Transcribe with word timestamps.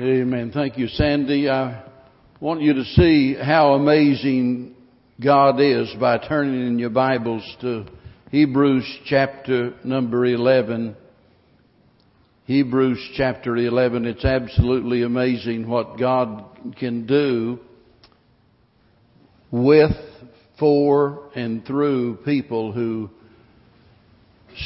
Amen. 0.00 0.52
Thank 0.54 0.78
you, 0.78 0.88
Sandy. 0.88 1.50
I 1.50 1.84
want 2.40 2.62
you 2.62 2.72
to 2.72 2.84
see 2.84 3.34
how 3.34 3.74
amazing 3.74 4.74
God 5.22 5.60
is 5.60 5.94
by 6.00 6.16
turning 6.16 6.66
in 6.66 6.78
your 6.78 6.88
Bibles 6.88 7.42
to 7.60 7.84
Hebrews 8.30 8.86
chapter 9.04 9.74
number 9.84 10.24
11. 10.24 10.96
Hebrews 12.46 13.06
chapter 13.18 13.54
11. 13.54 14.06
It's 14.06 14.24
absolutely 14.24 15.02
amazing 15.02 15.68
what 15.68 15.98
God 15.98 16.42
can 16.78 17.06
do 17.06 17.58
with, 19.50 19.92
for, 20.58 21.28
and 21.34 21.66
through 21.66 22.16
people 22.24 22.72
who 22.72 23.10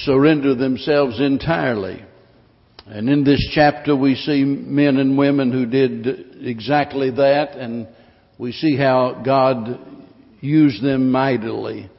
surrender 0.05 0.55
themselves 0.55 1.19
entirely. 1.21 2.05
And 2.87 3.09
in 3.09 3.25
this 3.25 3.45
chapter 3.53 3.97
we 3.97 4.15
see 4.15 4.45
men 4.45 4.97
and 4.97 5.19
women 5.19 5.51
who 5.51 5.67
did 5.67 6.47
exactly 6.47 7.11
that 7.11 7.57
and 7.57 7.89
we 8.39 8.53
see 8.53 8.77
how 8.77 9.23
God 9.25 9.81
used 10.41 10.85
them 10.85 11.11
mightily. 11.11 11.91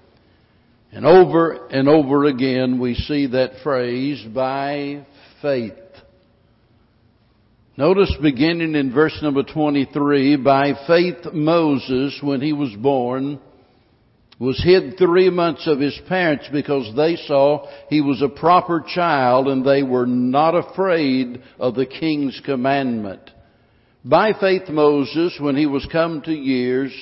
And 0.94 1.06
over 1.06 1.68
and 1.68 1.90
over 1.90 2.26
again 2.26 2.80
we 2.80 2.96
see 2.96 3.28
that 3.28 3.62
phrase, 3.64 4.24
by 4.34 5.06
faith. 5.42 5.74
Notice 7.76 8.16
beginning 8.22 8.74
in 8.74 8.94
verse 8.94 9.20
number 9.22 9.44
23, 9.44 10.38
by 10.38 10.74
faith 10.88 11.34
Moses, 11.34 12.18
when 12.24 12.40
he 12.40 12.54
was 12.54 12.74
born, 12.76 13.40
was 14.40 14.62
hid 14.64 14.98
three 14.98 15.30
months 15.30 15.66
of 15.66 15.80
his 15.80 16.00
parents 16.08 16.48
because 16.52 16.96
they 16.96 17.16
saw 17.16 17.68
he 17.90 18.02
was 18.02 18.22
a 18.22 18.30
proper 18.30 18.84
child 18.88 19.48
and 19.48 19.66
they 19.66 19.82
were 19.82 20.06
not 20.06 20.54
afraid 20.54 21.42
of 21.60 21.74
the 21.76 21.88
king's 21.88 22.40
commandment. 22.46 23.32
By 24.06 24.34
faith 24.34 24.70
Moses, 24.70 25.38
when 25.40 25.56
he 25.56 25.66
was 25.66 25.88
come 25.92 26.22
to 26.22 26.32
years, 26.32 26.94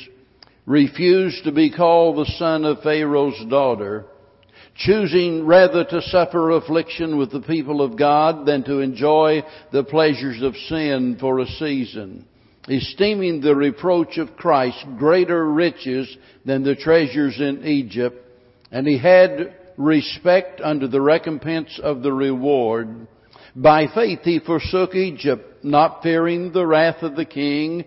refused 0.66 1.44
to 1.44 1.52
be 1.52 1.72
called 1.72 2.18
the 2.18 2.32
son 2.38 2.64
of 2.64 2.82
Pharaoh's 2.82 3.46
daughter, 3.50 4.06
choosing 4.78 5.46
rather 5.46 5.84
to 5.84 6.02
suffer 6.04 6.52
affliction 6.52 7.18
with 7.18 7.31
the 7.31 7.42
people 7.42 7.81
of 7.81 7.98
God 7.98 8.46
than 8.46 8.64
to 8.64 8.80
enjoy 8.80 9.44
the 9.74 9.84
pleasures 9.84 10.42
of 10.42 10.56
sin 10.56 11.18
for 11.20 11.40
a 11.40 11.46
season 11.46 12.26
esteeming 12.68 13.42
the 13.42 13.56
reproach 13.56 14.18
of 14.18 14.36
Christ 14.36 14.84
greater 14.98 15.46
riches 15.52 16.16
than 16.46 16.64
the 16.64 16.76
treasures 16.76 17.40
in 17.40 17.66
Egypt, 17.66 18.18
and 18.72 18.88
he 18.88 18.98
had 18.98 19.56
respect 19.78 20.62
unto 20.62 20.88
the 20.88 21.02
recompense 21.02 21.80
of 21.84 22.02
the 22.02 22.14
reward. 22.14 23.08
By 23.56 23.88
faith 23.94 24.20
he 24.24 24.40
forsook 24.40 24.96
Egypt, 24.96 25.64
not 25.64 26.04
fearing 26.04 26.52
the 26.52 26.66
wrath 26.66 27.04
of 27.04 27.16
the 27.16 27.26
king, 27.26 27.86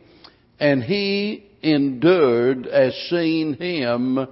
and 0.61 0.83
he 0.83 1.47
endured 1.62 2.67
as 2.67 2.95
seeing 3.11 3.55
him 3.55 4.27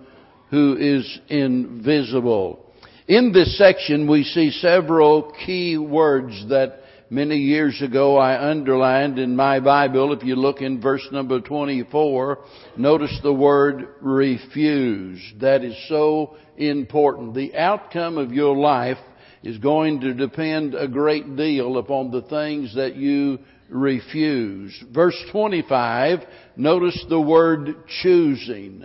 who 0.50 0.76
is 0.78 1.18
invisible. 1.28 2.64
In 3.08 3.32
this 3.32 3.56
section 3.58 4.08
we 4.08 4.24
see 4.24 4.50
several 4.50 5.32
key 5.44 5.76
words 5.78 6.48
that 6.48 6.80
many 7.10 7.36
years 7.36 7.80
ago 7.82 8.16
I 8.16 8.50
underlined 8.50 9.18
in 9.18 9.36
my 9.36 9.60
Bible. 9.60 10.12
If 10.12 10.24
you 10.24 10.36
look 10.36 10.60
in 10.60 10.80
verse 10.80 11.06
number 11.12 11.40
24, 11.40 12.38
notice 12.76 13.18
the 13.22 13.32
word 13.32 13.88
refuse. 14.00 15.20
That 15.40 15.64
is 15.64 15.76
so 15.88 16.36
important. 16.56 17.34
The 17.34 17.56
outcome 17.56 18.18
of 18.18 18.32
your 18.32 18.56
life 18.56 18.98
is 19.42 19.58
going 19.58 20.00
to 20.00 20.14
depend 20.14 20.74
a 20.74 20.88
great 20.88 21.36
deal 21.36 21.78
upon 21.78 22.10
the 22.10 22.22
things 22.22 22.74
that 22.74 22.96
you 22.96 23.38
refuse. 23.68 24.84
Verse 24.92 25.20
25, 25.30 26.20
notice 26.56 27.04
the 27.08 27.20
word 27.20 27.86
choosing. 28.02 28.84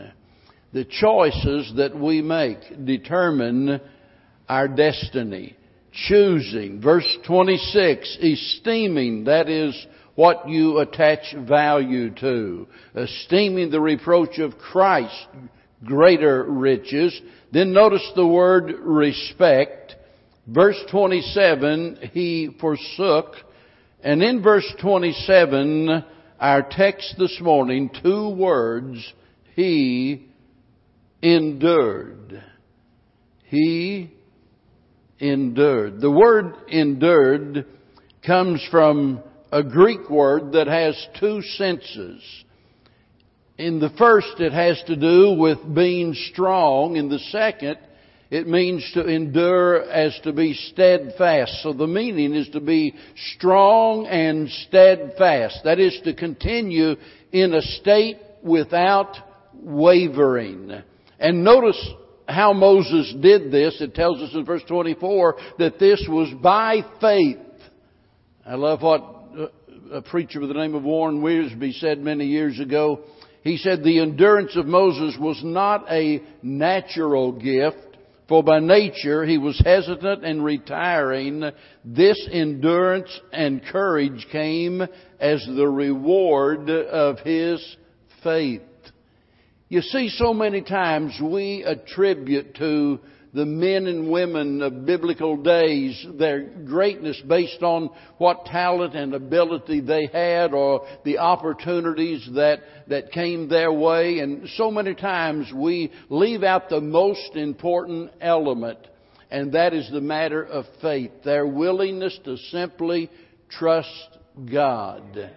The 0.73 0.85
choices 0.85 1.73
that 1.77 1.97
we 1.97 2.21
make 2.21 2.85
determine 2.85 3.81
our 4.47 4.67
destiny 4.67 5.57
choosing. 5.91 6.81
Verse 6.81 7.07
26, 7.25 8.17
esteeming, 8.21 9.25
that 9.25 9.49
is 9.49 9.75
what 10.15 10.47
you 10.47 10.79
attach 10.79 11.35
value 11.47 12.13
to. 12.15 12.67
Esteeming 12.95 13.71
the 13.71 13.81
reproach 13.81 14.39
of 14.39 14.57
Christ, 14.57 15.27
greater 15.83 16.43
riches. 16.43 17.19
Then 17.51 17.73
notice 17.73 18.07
the 18.15 18.27
word 18.27 18.73
respect. 18.79 19.95
Verse 20.47 20.79
27, 20.91 22.09
he 22.13 22.55
forsook. 22.59 23.35
And 24.03 24.23
in 24.23 24.41
verse 24.41 24.71
27, 24.81 26.03
our 26.39 26.63
text 26.63 27.15
this 27.17 27.37
morning, 27.41 27.89
two 28.01 28.29
words, 28.29 29.13
he 29.55 30.27
endured. 31.21 32.43
He 33.45 34.11
endured. 35.21 36.01
The 36.01 36.11
word 36.11 36.55
endured 36.67 37.65
comes 38.25 38.65
from 38.69 39.21
a 39.51 39.63
Greek 39.63 40.09
word 40.09 40.53
that 40.53 40.67
has 40.67 40.95
two 41.19 41.41
senses. 41.41 42.21
In 43.57 43.79
the 43.79 43.91
first, 43.97 44.39
it 44.39 44.53
has 44.53 44.81
to 44.87 44.95
do 44.95 45.33
with 45.37 45.59
being 45.73 46.15
strong. 46.31 46.95
In 46.95 47.09
the 47.09 47.19
second, 47.19 47.77
it 48.31 48.47
means 48.47 48.89
to 48.93 49.05
endure 49.05 49.83
as 49.83 50.17
to 50.23 50.33
be 50.33 50.53
steadfast. 50.53 51.61
So 51.61 51.73
the 51.73 51.87
meaning 51.87 52.33
is 52.33 52.49
to 52.49 52.59
be 52.59 52.95
strong 53.35 54.07
and 54.07 54.49
steadfast. 54.67 55.59
That 55.63 55.79
is 55.79 55.99
to 56.05 56.15
continue 56.15 56.95
in 57.31 57.53
a 57.53 57.61
state 57.61 58.17
without 58.41 59.15
wavering. 59.53 60.81
And 61.19 61.43
notice 61.43 61.89
how 62.31 62.53
Moses 62.53 63.13
did 63.21 63.51
this, 63.51 63.79
it 63.81 63.93
tells 63.93 64.21
us 64.21 64.31
in 64.33 64.45
verse 64.45 64.63
24 64.67 65.35
that 65.59 65.79
this 65.79 66.03
was 66.09 66.29
by 66.41 66.81
faith. 66.99 67.37
I 68.45 68.55
love 68.55 68.81
what 68.81 69.01
uh, 69.37 69.47
a 69.91 70.01
preacher 70.01 70.39
by 70.39 70.47
the 70.47 70.53
name 70.53 70.73
of 70.73 70.83
Warren 70.83 71.21
Wiersbe 71.21 71.73
said 71.79 71.99
many 71.99 72.25
years 72.25 72.59
ago. 72.59 73.01
He 73.43 73.57
said 73.57 73.83
the 73.83 73.99
endurance 73.99 74.55
of 74.55 74.65
Moses 74.65 75.17
was 75.19 75.41
not 75.43 75.91
a 75.91 76.21
natural 76.41 77.31
gift, 77.33 77.97
for 78.27 78.43
by 78.43 78.59
nature 78.59 79.25
he 79.25 79.37
was 79.37 79.61
hesitant 79.65 80.23
and 80.23 80.43
retiring. 80.43 81.51
This 81.83 82.29
endurance 82.31 83.09
and 83.33 83.63
courage 83.65 84.25
came 84.31 84.81
as 85.19 85.45
the 85.45 85.67
reward 85.67 86.69
of 86.69 87.19
his 87.19 87.75
faith. 88.23 88.61
You 89.71 89.81
see, 89.81 90.09
so 90.09 90.33
many 90.33 90.63
times 90.63 91.17
we 91.23 91.63
attribute 91.63 92.55
to 92.55 92.99
the 93.33 93.45
men 93.45 93.87
and 93.87 94.11
women 94.11 94.61
of 94.61 94.85
biblical 94.85 95.37
days 95.37 96.05
their 96.19 96.41
greatness 96.41 97.21
based 97.25 97.63
on 97.63 97.89
what 98.17 98.43
talent 98.47 98.95
and 98.95 99.13
ability 99.13 99.79
they 99.79 100.07
had 100.07 100.53
or 100.53 100.85
the 101.05 101.19
opportunities 101.19 102.29
that, 102.35 102.59
that 102.89 103.13
came 103.13 103.47
their 103.47 103.71
way. 103.71 104.19
And 104.19 104.49
so 104.57 104.71
many 104.71 104.93
times 104.93 105.49
we 105.55 105.89
leave 106.09 106.43
out 106.43 106.67
the 106.67 106.81
most 106.81 107.37
important 107.37 108.11
element, 108.19 108.79
and 109.29 109.53
that 109.53 109.73
is 109.73 109.89
the 109.89 110.01
matter 110.01 110.43
of 110.43 110.65
faith. 110.81 111.11
Their 111.23 111.47
willingness 111.47 112.19
to 112.25 112.35
simply 112.35 113.09
trust 113.49 114.17
God. 114.51 115.31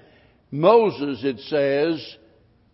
Moses, 0.51 1.21
it 1.23 1.39
says, 1.39 2.17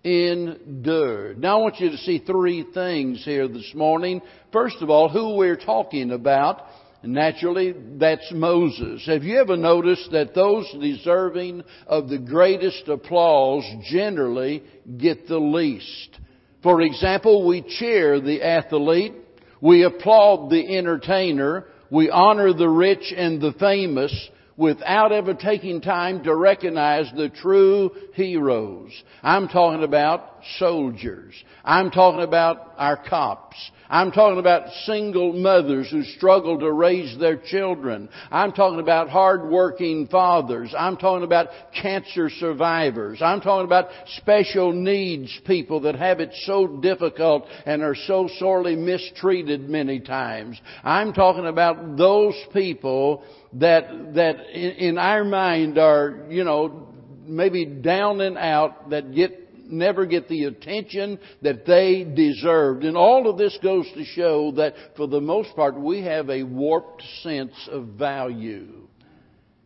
endured. 0.05 1.39
Now 1.39 1.59
I 1.59 1.63
want 1.63 1.81
you 1.81 1.91
to 1.91 1.99
see 1.99 2.19
three 2.19 2.65
things 2.73 3.25
here 3.25 3.49
this 3.49 3.73
morning. 3.75 4.23
First 4.53 4.77
of 4.81 4.91
all, 4.91 5.09
who 5.09 5.37
we're 5.37 5.57
talking 5.57 6.11
about. 6.11 6.63
Naturally, 7.03 7.75
that's 7.99 8.31
Moses. 8.31 9.07
Have 9.07 9.23
you 9.23 9.41
ever 9.41 9.57
noticed 9.57 10.11
that 10.13 10.35
those 10.35 10.71
deserving 10.79 11.63
of 11.87 12.11
the 12.11 12.19
greatest 12.19 12.89
applause 12.89 13.65
generally 13.91 14.63
get 14.99 15.27
the 15.27 15.39
least? 15.39 16.19
For 16.63 16.83
example, 16.83 17.47
we 17.47 17.63
cheer 17.63 18.21
the 18.21 18.43
athlete, 18.43 19.15
we 19.63 19.85
applaud 19.85 20.51
the 20.51 20.77
entertainer, 20.77 21.65
we 21.91 22.11
honor 22.11 22.53
the 22.53 22.69
rich 22.69 23.15
and 23.17 23.41
the 23.41 23.55
famous, 23.59 24.13
without 24.61 25.11
ever 25.11 25.33
taking 25.33 25.81
time 25.81 26.23
to 26.23 26.37
recognize 26.37 27.11
the 27.17 27.31
true 27.31 27.91
heroes. 28.13 28.93
I'm 29.23 29.49
talking 29.49 29.83
about 29.83 30.35
soldiers. 30.59 31.33
I'm 31.65 31.91
talking 31.91 32.21
about 32.21 32.75
our 32.77 33.03
cops. 33.09 33.57
I'm 33.91 34.13
talking 34.13 34.39
about 34.39 34.71
single 34.85 35.33
mothers 35.33 35.91
who 35.91 36.05
struggle 36.05 36.61
to 36.61 36.73
raise 36.73 37.19
their 37.19 37.37
children. 37.37 38.09
I'm 38.31 38.53
talking 38.53 38.79
about 38.79 39.09
hardworking 39.09 40.07
fathers. 40.07 40.73
I'm 40.79 40.97
talking 40.97 41.25
about 41.25 41.49
cancer 41.83 42.31
survivors. 42.31 43.21
I'm 43.21 43.41
talking 43.41 43.67
about 43.67 43.89
special 44.19 44.73
needs 44.73 45.37
people 45.45 45.81
that 45.81 45.97
have 45.97 46.21
it 46.21 46.31
so 46.45 46.69
difficult 46.69 47.47
and 47.67 47.83
are 47.83 47.97
so 47.97 48.29
sorely 48.39 48.77
mistreated 48.77 49.69
many 49.69 49.99
times. 49.99 50.61
I'm 50.85 51.13
talking 51.13 51.47
about 51.47 51.97
those 51.97 52.35
people 52.53 53.25
that, 53.55 54.15
that 54.15 54.51
in 54.55 54.99
our 54.99 55.25
mind 55.25 55.79
are, 55.79 56.27
you 56.29 56.45
know, 56.45 56.87
maybe 57.27 57.65
down 57.65 58.21
and 58.21 58.39
out 58.39 58.91
that 58.91 59.13
get 59.13 59.50
never 59.73 60.07
get 60.07 60.29
the 60.29 60.45
attention 60.45 61.19
that 61.43 61.67
they 61.67 62.05
deserved. 62.05 62.85
And 62.85 62.97
all 62.97 63.29
of 63.29 63.39
this 63.39 63.59
goes 63.63 63.87
to 63.95 64.05
show 64.05 64.53
that 64.53 64.75
for 64.97 65.07
the 65.07 65.21
most 65.21 65.55
part 65.57 65.79
we 65.79 66.03
have 66.03 66.31
a 66.31 66.43
warped 66.43 67.03
sense 67.23 67.55
of 67.71 67.89
value. 67.99 68.89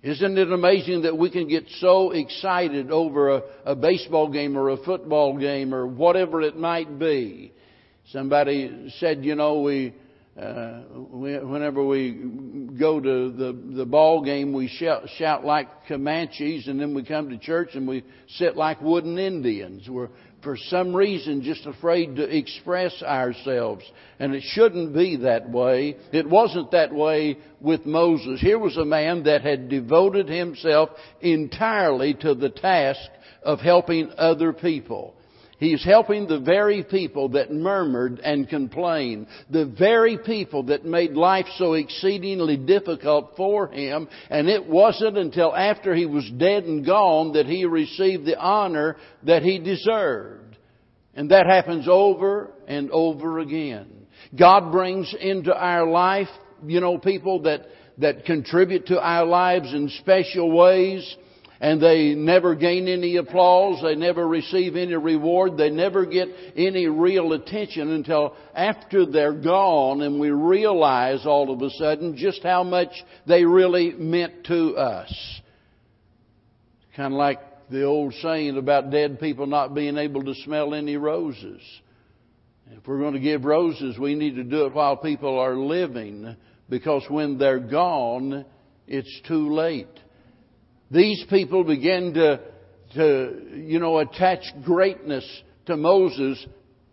Isn't 0.04 0.36
it 0.36 0.52
amazing 0.52 1.02
that 1.02 1.16
we 1.16 1.30
can 1.30 1.48
get 1.48 1.64
so 1.80 2.10
excited 2.10 2.90
over 2.90 3.36
a, 3.36 3.42
a, 3.64 3.74
baseball 3.74 4.28
game 4.28 4.54
or 4.54 4.68
a 4.68 4.76
football 4.76 5.38
game 5.38 5.74
or 5.74 5.86
whatever 5.86 6.42
it 6.42 6.58
might 6.58 6.98
be? 6.98 7.54
Somebody 8.12 8.92
said, 8.98 9.24
you 9.24 9.34
know, 9.34 9.62
we, 9.62 9.94
uh, 10.40 10.80
whenever 11.10 11.84
we 11.86 12.10
go 12.76 12.98
to 12.98 13.30
the, 13.30 13.56
the 13.76 13.86
ball 13.86 14.24
game, 14.24 14.52
we 14.52 14.66
shout, 14.66 15.08
shout 15.16 15.44
like 15.44 15.68
Comanches 15.88 16.66
and 16.66 16.80
then 16.80 16.92
we 16.92 17.04
come 17.04 17.30
to 17.30 17.38
church 17.38 17.70
and 17.74 17.86
we 17.86 18.02
sit 18.26 18.56
like 18.56 18.80
wooden 18.80 19.16
Indians. 19.16 19.88
We're, 19.88 20.08
for 20.42 20.56
some 20.56 20.94
reason 20.94 21.42
just 21.42 21.66
afraid 21.66 22.16
to 22.16 22.24
express 22.24 23.00
ourselves. 23.02 23.84
And 24.18 24.34
it 24.34 24.42
shouldn't 24.44 24.92
be 24.92 25.18
that 25.18 25.48
way. 25.50 25.96
It 26.12 26.28
wasn't 26.28 26.72
that 26.72 26.92
way 26.92 27.38
with 27.60 27.86
Moses. 27.86 28.40
Here 28.40 28.58
was 28.58 28.76
a 28.76 28.84
man 28.84 29.22
that 29.24 29.42
had 29.42 29.68
devoted 29.68 30.28
himself 30.28 30.90
entirely 31.20 32.14
to 32.14 32.34
the 32.34 32.50
task 32.50 33.08
of 33.44 33.60
helping 33.60 34.10
other 34.18 34.52
people. 34.52 35.14
He's 35.58 35.84
helping 35.84 36.26
the 36.26 36.40
very 36.40 36.82
people 36.82 37.30
that 37.30 37.52
murmured 37.52 38.18
and 38.18 38.48
complained, 38.48 39.28
the 39.50 39.66
very 39.66 40.18
people 40.18 40.64
that 40.64 40.84
made 40.84 41.12
life 41.12 41.46
so 41.56 41.74
exceedingly 41.74 42.56
difficult 42.56 43.32
for 43.36 43.68
him, 43.68 44.08
and 44.30 44.48
it 44.48 44.66
wasn't 44.66 45.16
until 45.16 45.54
after 45.54 45.94
he 45.94 46.06
was 46.06 46.28
dead 46.36 46.64
and 46.64 46.84
gone 46.84 47.32
that 47.34 47.46
he 47.46 47.64
received 47.64 48.24
the 48.24 48.38
honor 48.38 48.96
that 49.22 49.42
he 49.42 49.58
deserved. 49.58 50.56
And 51.14 51.30
that 51.30 51.46
happens 51.46 51.86
over 51.88 52.50
and 52.66 52.90
over 52.90 53.38
again. 53.38 54.06
God 54.36 54.72
brings 54.72 55.14
into 55.20 55.54
our 55.54 55.86
life, 55.88 56.28
you 56.66 56.80
know, 56.80 56.98
people 56.98 57.42
that, 57.42 57.66
that 57.98 58.24
contribute 58.24 58.86
to 58.86 59.00
our 59.00 59.24
lives 59.24 59.72
in 59.72 59.88
special 60.00 60.50
ways 60.50 61.16
and 61.64 61.80
they 61.80 62.14
never 62.14 62.54
gain 62.54 62.88
any 62.88 63.16
applause, 63.16 63.80
they 63.82 63.94
never 63.94 64.28
receive 64.28 64.76
any 64.76 64.94
reward, 64.96 65.56
they 65.56 65.70
never 65.70 66.04
get 66.04 66.28
any 66.54 66.88
real 66.88 67.32
attention 67.32 67.90
until 67.90 68.36
after 68.54 69.06
they're 69.06 69.32
gone 69.32 70.02
and 70.02 70.20
we 70.20 70.28
realize 70.28 71.24
all 71.24 71.50
of 71.50 71.62
a 71.62 71.70
sudden 71.70 72.18
just 72.18 72.42
how 72.42 72.64
much 72.64 72.90
they 73.26 73.46
really 73.46 73.92
meant 73.92 74.44
to 74.44 74.76
us. 74.76 75.40
Kind 76.94 77.14
of 77.14 77.18
like 77.18 77.40
the 77.70 77.84
old 77.84 78.12
saying 78.20 78.58
about 78.58 78.90
dead 78.90 79.18
people 79.18 79.46
not 79.46 79.74
being 79.74 79.96
able 79.96 80.22
to 80.22 80.34
smell 80.44 80.74
any 80.74 80.98
roses. 80.98 81.62
If 82.72 82.86
we're 82.86 82.98
going 82.98 83.14
to 83.14 83.20
give 83.20 83.46
roses, 83.46 83.98
we 83.98 84.14
need 84.14 84.34
to 84.36 84.44
do 84.44 84.66
it 84.66 84.74
while 84.74 84.98
people 84.98 85.38
are 85.38 85.56
living 85.56 86.36
because 86.68 87.04
when 87.08 87.38
they're 87.38 87.58
gone, 87.58 88.44
it's 88.86 89.22
too 89.26 89.54
late. 89.54 89.88
These 90.90 91.24
people 91.30 91.64
began 91.64 92.14
to, 92.14 92.40
to, 92.94 93.42
you 93.54 93.78
know, 93.78 93.98
attach 93.98 94.44
greatness 94.64 95.24
to 95.66 95.76
Moses 95.76 96.44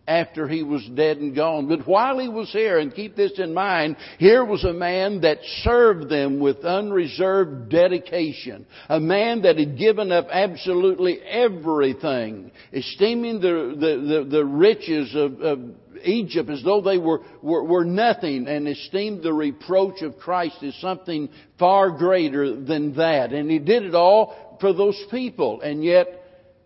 after 0.08 0.48
he 0.48 0.64
was 0.64 0.84
dead 0.96 1.18
and 1.18 1.36
gone. 1.36 1.68
But 1.68 1.88
while 1.88 2.20
he 2.20 2.28
was 2.28 2.52
here, 2.52 2.80
and 2.80 2.94
keep 2.94 3.16
this 3.16 3.38
in 3.38 3.54
mind, 3.54 3.96
here 4.18 4.44
was 4.44 4.64
a 4.64 4.74
man 4.74 5.22
that 5.22 5.38
served 5.64 6.10
them 6.10 6.40
with 6.40 6.66
unreserved 6.66 7.70
dedication. 7.70 8.66
A 8.90 9.00
man 9.00 9.44
that 9.44 9.58
had 9.58 9.78
given 9.78 10.12
up 10.12 10.28
absolutely 10.32 11.20
everything, 11.22 12.52
esteeming 12.74 13.40
the, 13.40 13.76
the, 13.80 14.24
the, 14.24 14.30
the 14.30 14.46
riches 14.46 15.16
of, 15.16 15.40
of 15.42 15.60
Egypt 16.04 16.50
as 16.50 16.64
though 16.64 16.82
they 16.82 16.98
were, 16.98 17.22
were, 17.42 17.64
were 17.64 17.86
nothing 17.86 18.48
and 18.48 18.68
esteemed 18.68 19.24
the 19.24 19.34
reproach 19.34 20.02
of 20.02 20.18
Christ 20.18 20.64
as 20.64 20.76
something 20.76 21.30
far 21.58 21.92
greater 21.92 22.56
than 22.56 22.96
that. 22.96 23.34
And 23.34 23.50
he 23.50 23.60
did 23.60 23.84
it 23.84 23.96
all 23.96 24.58
for 24.60 24.74
those 24.74 25.02
people. 25.12 25.62
And 25.62 25.84
yet, 25.84 26.22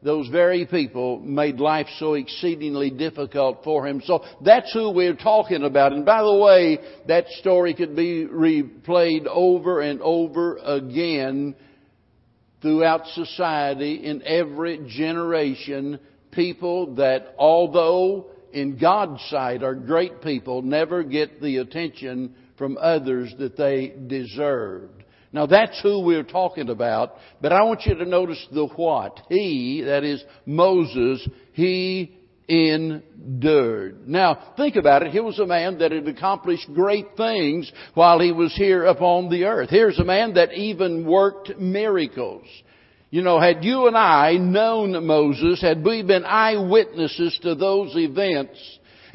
those 0.06 0.28
very 0.28 0.68
people 0.68 1.20
made 1.20 1.60
life 1.60 1.88
so 1.98 2.14
exceedingly 2.14 2.92
difficult 2.92 3.64
for 3.64 3.88
him. 3.88 4.04
So 4.06 4.24
that's 4.40 4.72
who 4.72 4.92
we're 4.92 5.16
talking 5.16 5.64
about. 5.64 5.94
And 5.94 6.06
by 6.06 6.22
the 6.22 6.36
way, 6.36 6.78
that 7.08 7.28
story 7.40 7.74
could 7.74 7.96
be 7.96 8.28
replayed 8.28 9.26
over 9.26 9.82
and 9.82 10.00
over 10.02 10.58
again 10.58 11.56
throughout 12.62 13.08
society 13.08 13.96
in 13.96 14.22
every 14.24 14.86
generation. 14.88 16.00
People 16.32 16.96
that 16.96 17.34
although 17.40 18.28
in 18.56 18.78
God's 18.78 19.22
sight 19.30 19.64
are 19.64 19.76
great 19.76 20.22
people 20.22 20.62
never 20.62 21.04
get 21.04 21.42
the 21.42 21.58
attention 21.58 22.34
from 22.58 22.78
others 22.80 23.34
that 23.38 23.58
they 23.58 23.94
deserved. 24.08 25.04
Now 25.34 25.46
that's 25.46 25.80
who 25.82 26.00
we're 26.00 26.24
talking 26.24 26.70
about, 26.70 27.16
but 27.42 27.52
I 27.52 27.64
want 27.64 27.82
you 27.86 27.96
to 27.96 28.06
notice 28.06 28.44
the 28.54 28.68
what. 28.68 29.20
He, 29.28 29.84
that 29.86 30.06
is 30.06 30.24
Moses, 30.46 31.28
he 31.52 32.16
endured. 32.48 34.08
Now, 34.08 34.54
think 34.56 34.78
about 34.78 35.04
it. 35.04 35.12
Here 35.12 35.24
was 35.24 35.40
a 35.40 35.46
man 35.46 35.80
that 35.80 35.92
had 35.92 36.08
accomplished 36.08 36.70
great 36.74 37.08
things 37.18 37.70
while 37.94 38.20
he 38.20 38.32
was 38.32 38.56
here 38.56 38.86
upon 38.86 39.30
the 39.30 39.44
earth. 39.44 39.70
Here's 39.70 40.00
a 40.00 40.06
man 40.06 40.36
that 40.36 40.54
even 40.54 41.06
worked 41.06 41.58
miracles. 41.58 42.46
You 43.10 43.22
know, 43.22 43.40
had 43.40 43.64
you 43.64 43.88
and 43.88 43.96
I 43.96 44.34
known 44.34 45.06
Moses, 45.06 45.62
had 45.62 45.84
we 45.84 46.04
been 46.04 46.26
eyewitnesses 46.26 47.40
to 47.44 47.56
those 47.56 47.96
events, 47.96 48.58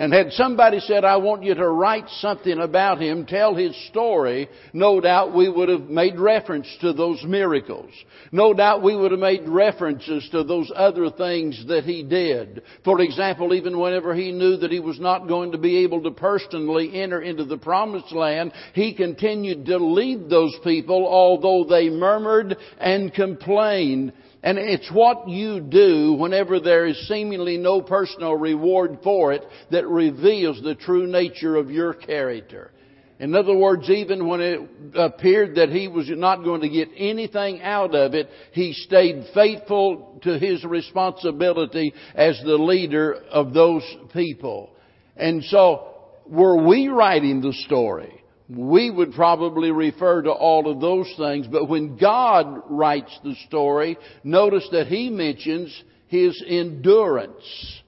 and 0.00 0.14
had 0.14 0.32
somebody 0.32 0.81
said, 0.81 1.05
I 1.05 1.19
want 1.19 1.43
you 1.43 1.55
to 1.55 1.69
write 1.69 2.08
something 2.20 2.58
about 2.58 3.02
him, 3.02 3.26
tell 3.26 3.55
his 3.55 3.76
story, 3.88 4.49
no 4.73 4.99
doubt 4.99 5.35
we 5.35 5.47
would 5.47 5.69
have 5.69 5.91
made 5.91 6.19
reference 6.19 6.75
to 6.81 6.94
those 6.94 7.23
miracles. 7.23 7.91
No 8.32 8.55
doubt 8.55 8.82
we 8.82 8.97
would 8.97 9.11
have 9.11 9.20
made 9.20 9.47
references 9.47 10.26
to 10.31 10.43
those 10.43 10.73
other 10.75 11.11
things 11.11 11.67
that 11.69 11.85
he 11.85 12.02
did. 12.02 12.62
For 12.82 12.99
example, 13.02 13.52
even 13.52 13.79
whenever 13.79 14.14
he 14.14 14.32
knew 14.32 14.56
that 14.56 14.73
he 14.73 14.81
was 14.81 14.99
not 14.99 15.29
going 15.29 15.52
to 15.52 15.58
be 15.58 15.85
able 15.85 16.03
to 16.05 16.12
personally 16.12 16.99
enter 16.99 17.20
into 17.20 17.44
the 17.44 17.58
promised 17.58 18.12
land, 18.12 18.55
he 18.73 18.94
continued 18.94 19.67
to 19.67 19.76
lead 19.76 20.31
those 20.31 20.56
people 20.64 21.06
although 21.06 21.67
they 21.69 21.91
murmured 21.91 22.56
and 22.79 23.12
complained. 23.12 24.14
And 24.42 24.56
it's 24.58 24.91
what 24.91 25.29
you 25.29 25.60
do 25.60 26.15
whenever 26.15 26.60
there 26.60 26.86
is 26.86 27.08
seemingly 27.08 27.58
no 27.58 27.82
personal 27.82 28.34
reward 28.34 28.98
for 29.03 29.32
it 29.32 29.44
that 29.70 29.86
reveals 29.86 30.62
the 30.62 30.74
true 30.74 31.06
nature 31.06 31.56
of 31.56 31.70
your 31.70 31.93
character. 31.93 32.70
In 33.19 33.34
other 33.34 33.55
words, 33.55 33.91
even 33.91 34.26
when 34.26 34.41
it 34.41 34.60
appeared 34.94 35.56
that 35.56 35.69
he 35.69 35.88
was 35.88 36.08
not 36.08 36.43
going 36.43 36.62
to 36.62 36.70
get 36.70 36.88
anything 36.96 37.60
out 37.60 37.94
of 37.94 38.15
it, 38.15 38.31
he 38.53 38.72
stayed 38.72 39.26
faithful 39.34 40.19
to 40.22 40.38
his 40.38 40.65
responsibility 40.65 41.93
as 42.15 42.41
the 42.43 42.56
leader 42.56 43.17
of 43.31 43.53
those 43.53 43.82
people. 44.15 44.70
And 45.19 45.44
so, 45.44 45.88
were 46.26 46.67
we 46.67 46.88
writing 46.88 47.43
the 47.43 47.53
story? 47.67 48.19
We 48.50 48.90
would 48.90 49.12
probably 49.12 49.70
refer 49.70 50.22
to 50.22 50.30
all 50.30 50.70
of 50.70 50.80
those 50.80 51.12
things. 51.16 51.46
But 51.46 51.69
when 51.69 51.96
God 51.96 52.62
writes 52.69 53.16
the 53.22 53.34
story, 53.46 53.96
notice 54.24 54.69
that 54.72 54.88
He 54.88 55.08
mentions 55.08 55.82
His 56.08 56.42
endurance. 56.46 57.82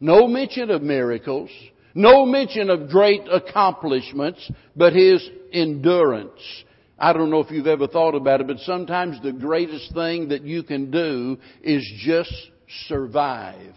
No 0.00 0.26
mention 0.26 0.70
of 0.70 0.82
miracles, 0.82 1.50
no 1.94 2.24
mention 2.24 2.70
of 2.70 2.88
great 2.88 3.22
accomplishments, 3.30 4.50
but 4.74 4.94
His 4.94 5.28
endurance. 5.52 6.40
I 6.98 7.12
don't 7.12 7.30
know 7.30 7.40
if 7.40 7.50
you've 7.50 7.66
ever 7.66 7.86
thought 7.86 8.14
about 8.14 8.40
it, 8.40 8.46
but 8.46 8.58
sometimes 8.60 9.20
the 9.22 9.32
greatest 9.32 9.92
thing 9.92 10.28
that 10.28 10.42
you 10.42 10.62
can 10.62 10.90
do 10.90 11.36
is 11.62 11.86
just 11.98 12.32
survive. 12.86 13.74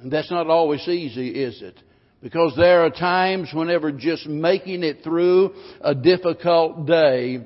And 0.00 0.10
that's 0.10 0.30
not 0.30 0.48
always 0.48 0.86
easy, 0.88 1.28
is 1.28 1.62
it? 1.62 1.78
Because 2.24 2.54
there 2.56 2.86
are 2.86 2.90
times 2.90 3.50
whenever 3.52 3.92
just 3.92 4.26
making 4.26 4.82
it 4.82 5.04
through 5.04 5.52
a 5.82 5.94
difficult 5.94 6.86
day 6.86 7.44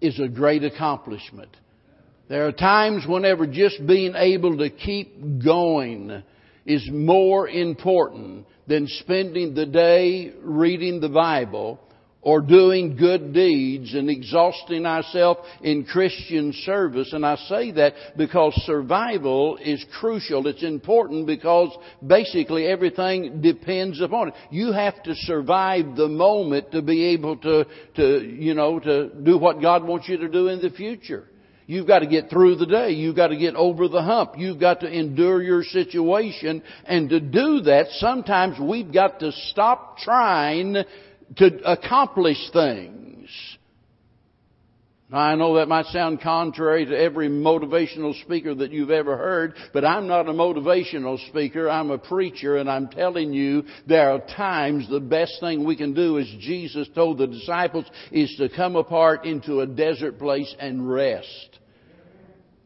is 0.00 0.18
a 0.18 0.26
great 0.26 0.64
accomplishment. 0.64 1.56
There 2.28 2.48
are 2.48 2.50
times 2.50 3.06
whenever 3.06 3.46
just 3.46 3.86
being 3.86 4.16
able 4.16 4.58
to 4.58 4.68
keep 4.68 5.44
going 5.44 6.24
is 6.66 6.90
more 6.90 7.48
important 7.48 8.46
than 8.66 8.88
spending 8.88 9.54
the 9.54 9.66
day 9.66 10.32
reading 10.42 11.00
the 11.00 11.08
Bible 11.08 11.78
or 12.22 12.40
doing 12.40 12.96
good 12.96 13.32
deeds 13.32 13.94
and 13.94 14.08
exhausting 14.08 14.86
ourselves 14.86 15.40
in 15.60 15.84
Christian 15.84 16.52
service. 16.64 17.12
And 17.12 17.26
I 17.26 17.34
say 17.48 17.72
that 17.72 17.94
because 18.16 18.54
survival 18.64 19.58
is 19.60 19.84
crucial. 19.98 20.46
It's 20.46 20.62
important 20.62 21.26
because 21.26 21.76
basically 22.06 22.66
everything 22.66 23.40
depends 23.42 24.00
upon 24.00 24.28
it. 24.28 24.34
You 24.50 24.72
have 24.72 25.02
to 25.02 25.14
survive 25.16 25.96
the 25.96 26.08
moment 26.08 26.70
to 26.72 26.80
be 26.80 27.06
able 27.06 27.36
to, 27.38 27.66
to, 27.96 28.20
you 28.20 28.54
know, 28.54 28.78
to 28.78 29.08
do 29.08 29.36
what 29.36 29.60
God 29.60 29.84
wants 29.84 30.08
you 30.08 30.16
to 30.18 30.28
do 30.28 30.46
in 30.46 30.62
the 30.62 30.70
future. 30.70 31.26
You've 31.66 31.86
got 31.86 32.00
to 32.00 32.06
get 32.06 32.28
through 32.28 32.56
the 32.56 32.66
day. 32.66 32.90
You've 32.90 33.16
got 33.16 33.28
to 33.28 33.36
get 33.36 33.54
over 33.54 33.88
the 33.88 34.02
hump. 34.02 34.32
You've 34.36 34.60
got 34.60 34.80
to 34.80 34.88
endure 34.88 35.42
your 35.42 35.62
situation. 35.62 36.62
And 36.84 37.08
to 37.10 37.20
do 37.20 37.60
that, 37.62 37.86
sometimes 37.92 38.58
we've 38.60 38.92
got 38.92 39.20
to 39.20 39.32
stop 39.32 39.98
trying 39.98 40.76
to 41.36 41.70
accomplish 41.70 42.38
things. 42.52 43.28
I 45.14 45.34
know 45.34 45.56
that 45.56 45.68
might 45.68 45.84
sound 45.86 46.22
contrary 46.22 46.86
to 46.86 46.98
every 46.98 47.28
motivational 47.28 48.18
speaker 48.22 48.54
that 48.54 48.72
you've 48.72 48.90
ever 48.90 49.18
heard, 49.18 49.54
but 49.74 49.84
I'm 49.84 50.06
not 50.06 50.26
a 50.26 50.32
motivational 50.32 51.18
speaker. 51.28 51.68
I'm 51.68 51.90
a 51.90 51.98
preacher 51.98 52.56
and 52.56 52.70
I'm 52.70 52.88
telling 52.88 53.34
you 53.34 53.64
there 53.86 54.10
are 54.10 54.20
times 54.20 54.88
the 54.88 55.00
best 55.00 55.34
thing 55.40 55.66
we 55.66 55.76
can 55.76 55.92
do 55.92 56.18
as 56.18 56.26
Jesus 56.40 56.88
told 56.94 57.18
the 57.18 57.26
disciples 57.26 57.84
is 58.10 58.34
to 58.38 58.48
come 58.48 58.74
apart 58.74 59.26
into 59.26 59.60
a 59.60 59.66
desert 59.66 60.18
place 60.18 60.54
and 60.58 60.90
rest. 60.90 61.58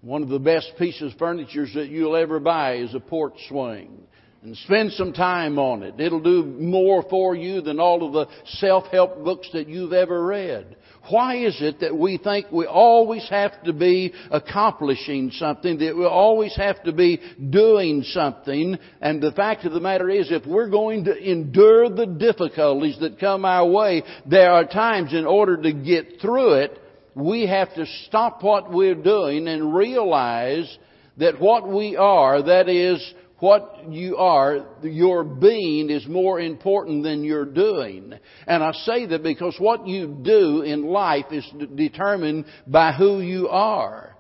One 0.01 0.23
of 0.23 0.29
the 0.29 0.39
best 0.39 0.73
pieces 0.79 1.13
of 1.13 1.19
furniture 1.19 1.67
that 1.75 1.89
you'll 1.89 2.15
ever 2.15 2.39
buy 2.39 2.77
is 2.77 2.95
a 2.95 3.01
porch 3.01 3.35
swing 3.49 4.06
and 4.47 4.57
spend 4.59 4.93
some 4.93 5.13
time 5.13 5.59
on 5.59 5.83
it. 5.83 5.99
It'll 5.99 6.21
do 6.21 6.45
more 6.45 7.05
for 7.11 7.35
you 7.35 7.61
than 7.61 7.81
all 7.81 8.07
of 8.07 8.13
the 8.13 8.33
self-help 8.59 9.25
books 9.25 9.49
that 9.53 9.67
you've 9.67 9.93
ever 9.93 10.25
read. 10.25 10.77
Why 11.11 11.39
is 11.39 11.61
it 11.61 11.81
that 11.81 11.97
we 11.97 12.17
think 12.17 12.53
we 12.53 12.65
always 12.65 13.29
have 13.29 13.61
to 13.65 13.73
be 13.73 14.15
accomplishing 14.31 15.33
something, 15.33 15.79
that 15.79 15.97
we 15.97 16.05
always 16.05 16.55
have 16.55 16.81
to 16.85 16.93
be 16.93 17.21
doing 17.51 18.05
something? 18.05 18.79
And 19.01 19.21
the 19.21 19.33
fact 19.33 19.65
of 19.65 19.73
the 19.73 19.81
matter 19.81 20.09
is, 20.09 20.31
if 20.31 20.47
we're 20.47 20.71
going 20.71 21.05
to 21.07 21.17
endure 21.17 21.91
the 21.91 22.07
difficulties 22.07 23.01
that 23.01 23.19
come 23.19 23.45
our 23.45 23.69
way, 23.69 24.05
there 24.27 24.53
are 24.53 24.65
times 24.65 25.13
in 25.13 25.27
order 25.27 25.57
to 25.61 25.73
get 25.73 26.21
through 26.21 26.61
it, 26.61 26.79
we 27.17 27.49
have 27.49 27.75
to 27.75 27.85
stop 28.07 28.45
what 28.45 28.73
we're 28.73 28.95
doing 28.95 29.49
and 29.49 29.75
realize 29.75 30.79
that 31.17 31.41
what 31.41 31.67
we 31.67 31.97
are, 31.97 32.43
that 32.43 32.69
is, 32.69 33.03
what 33.39 33.91
you 33.91 34.17
are, 34.17 34.67
your 34.83 35.23
being 35.25 35.91
is 35.91 36.07
more 36.07 36.41
important 36.41 37.03
than 37.03 37.23
your 37.23 37.45
doing. 37.45 38.15
And 38.47 38.63
I 38.63 38.73
say 38.73 39.07
that 39.07 39.23
because 39.23 39.57
what 39.59 39.87
you 39.87 40.19
do 40.23 40.63
in 40.63 40.85
life 40.87 41.27
is 41.31 41.47
determined 41.75 42.47
by 42.67 42.93
who 42.93 43.21
you 43.21 43.49
are. 43.49 44.16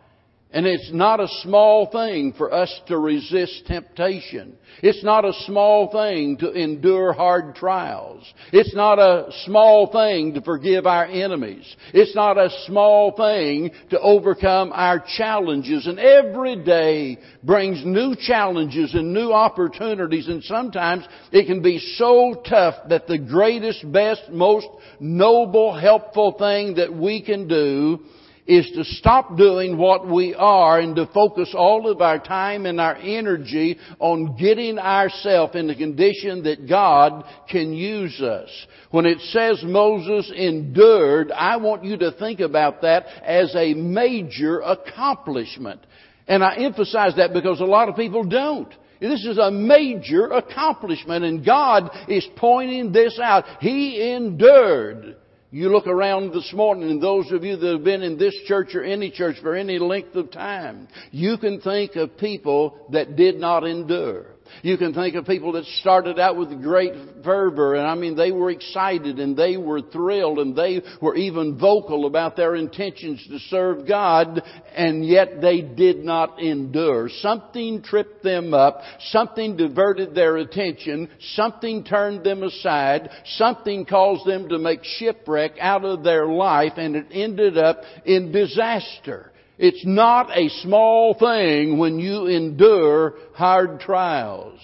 And 0.52 0.64
it's 0.64 0.92
not 0.92 1.18
a 1.18 1.28
small 1.42 1.90
thing 1.90 2.32
for 2.38 2.54
us 2.54 2.72
to 2.86 2.98
resist 2.98 3.66
temptation. 3.66 4.56
It's 4.80 5.02
not 5.02 5.24
a 5.24 5.32
small 5.44 5.90
thing 5.90 6.36
to 6.38 6.52
endure 6.52 7.12
hard 7.12 7.56
trials. 7.56 8.22
It's 8.52 8.74
not 8.74 9.00
a 9.00 9.32
small 9.44 9.90
thing 9.90 10.34
to 10.34 10.40
forgive 10.40 10.86
our 10.86 11.04
enemies. 11.04 11.66
It's 11.92 12.14
not 12.14 12.38
a 12.38 12.48
small 12.66 13.10
thing 13.16 13.72
to 13.90 13.98
overcome 13.98 14.70
our 14.72 15.04
challenges. 15.16 15.88
And 15.88 15.98
every 15.98 16.62
day 16.64 17.18
brings 17.42 17.84
new 17.84 18.14
challenges 18.14 18.94
and 18.94 19.12
new 19.12 19.32
opportunities. 19.32 20.28
And 20.28 20.44
sometimes 20.44 21.04
it 21.32 21.46
can 21.46 21.60
be 21.60 21.80
so 21.96 22.40
tough 22.48 22.76
that 22.88 23.08
the 23.08 23.18
greatest, 23.18 23.90
best, 23.90 24.22
most 24.30 24.68
noble, 25.00 25.76
helpful 25.76 26.36
thing 26.38 26.76
that 26.76 26.94
we 26.94 27.20
can 27.20 27.48
do 27.48 28.04
is 28.46 28.70
to 28.74 28.84
stop 28.84 29.36
doing 29.36 29.76
what 29.76 30.06
we 30.08 30.34
are 30.34 30.78
and 30.78 30.94
to 30.96 31.06
focus 31.06 31.52
all 31.56 31.90
of 31.90 32.00
our 32.00 32.18
time 32.18 32.66
and 32.66 32.80
our 32.80 32.96
energy 32.96 33.78
on 33.98 34.36
getting 34.36 34.78
ourselves 34.78 35.54
in 35.56 35.66
the 35.66 35.74
condition 35.74 36.44
that 36.44 36.68
God 36.68 37.24
can 37.50 37.72
use 37.72 38.20
us. 38.20 38.48
When 38.90 39.06
it 39.06 39.20
says 39.20 39.62
Moses 39.64 40.32
endured, 40.34 41.32
I 41.32 41.56
want 41.56 41.84
you 41.84 41.96
to 41.98 42.12
think 42.12 42.40
about 42.40 42.82
that 42.82 43.06
as 43.24 43.54
a 43.54 43.74
major 43.74 44.60
accomplishment. 44.60 45.80
And 46.28 46.42
I 46.42 46.56
emphasize 46.56 47.16
that 47.16 47.32
because 47.32 47.60
a 47.60 47.64
lot 47.64 47.88
of 47.88 47.96
people 47.96 48.24
don't. 48.24 48.72
This 49.00 49.24
is 49.26 49.38
a 49.38 49.50
major 49.50 50.26
accomplishment 50.28 51.24
and 51.24 51.44
God 51.44 51.90
is 52.08 52.26
pointing 52.36 52.92
this 52.92 53.18
out. 53.22 53.44
He 53.60 54.12
endured. 54.12 55.16
You 55.56 55.70
look 55.70 55.86
around 55.86 56.34
this 56.34 56.52
morning, 56.52 56.90
and 56.90 57.02
those 57.02 57.32
of 57.32 57.42
you 57.42 57.56
that 57.56 57.72
have 57.72 57.82
been 57.82 58.02
in 58.02 58.18
this 58.18 58.34
church 58.44 58.74
or 58.74 58.84
any 58.84 59.10
church 59.10 59.36
for 59.40 59.54
any 59.54 59.78
length 59.78 60.14
of 60.14 60.30
time, 60.30 60.86
you 61.12 61.38
can 61.38 61.62
think 61.62 61.96
of 61.96 62.18
people 62.18 62.86
that 62.92 63.16
did 63.16 63.40
not 63.40 63.64
endure. 63.64 64.35
You 64.62 64.76
can 64.76 64.94
think 64.94 65.14
of 65.14 65.26
people 65.26 65.52
that 65.52 65.64
started 65.80 66.18
out 66.18 66.36
with 66.36 66.62
great 66.62 66.92
fervor, 67.24 67.74
and 67.74 67.86
I 67.86 67.94
mean, 67.94 68.16
they 68.16 68.32
were 68.32 68.50
excited 68.50 69.18
and 69.18 69.36
they 69.36 69.56
were 69.56 69.80
thrilled 69.80 70.38
and 70.38 70.56
they 70.56 70.82
were 71.00 71.16
even 71.16 71.58
vocal 71.58 72.06
about 72.06 72.36
their 72.36 72.54
intentions 72.54 73.26
to 73.28 73.38
serve 73.50 73.86
God, 73.86 74.42
and 74.74 75.04
yet 75.04 75.40
they 75.40 75.60
did 75.60 76.04
not 76.04 76.40
endure. 76.40 77.08
Something 77.20 77.82
tripped 77.82 78.22
them 78.22 78.54
up, 78.54 78.80
something 79.10 79.56
diverted 79.56 80.14
their 80.14 80.36
attention, 80.36 81.08
something 81.34 81.84
turned 81.84 82.24
them 82.24 82.42
aside, 82.42 83.10
something 83.24 83.84
caused 83.84 84.26
them 84.26 84.48
to 84.48 84.58
make 84.58 84.84
shipwreck 84.84 85.52
out 85.60 85.84
of 85.84 86.02
their 86.02 86.26
life, 86.26 86.72
and 86.76 86.96
it 86.96 87.06
ended 87.10 87.58
up 87.58 87.82
in 88.04 88.32
disaster. 88.32 89.32
It's 89.58 89.86
not 89.86 90.36
a 90.36 90.48
small 90.62 91.14
thing 91.14 91.78
when 91.78 91.98
you 91.98 92.26
endure 92.26 93.14
hard 93.34 93.80
trials. 93.80 94.60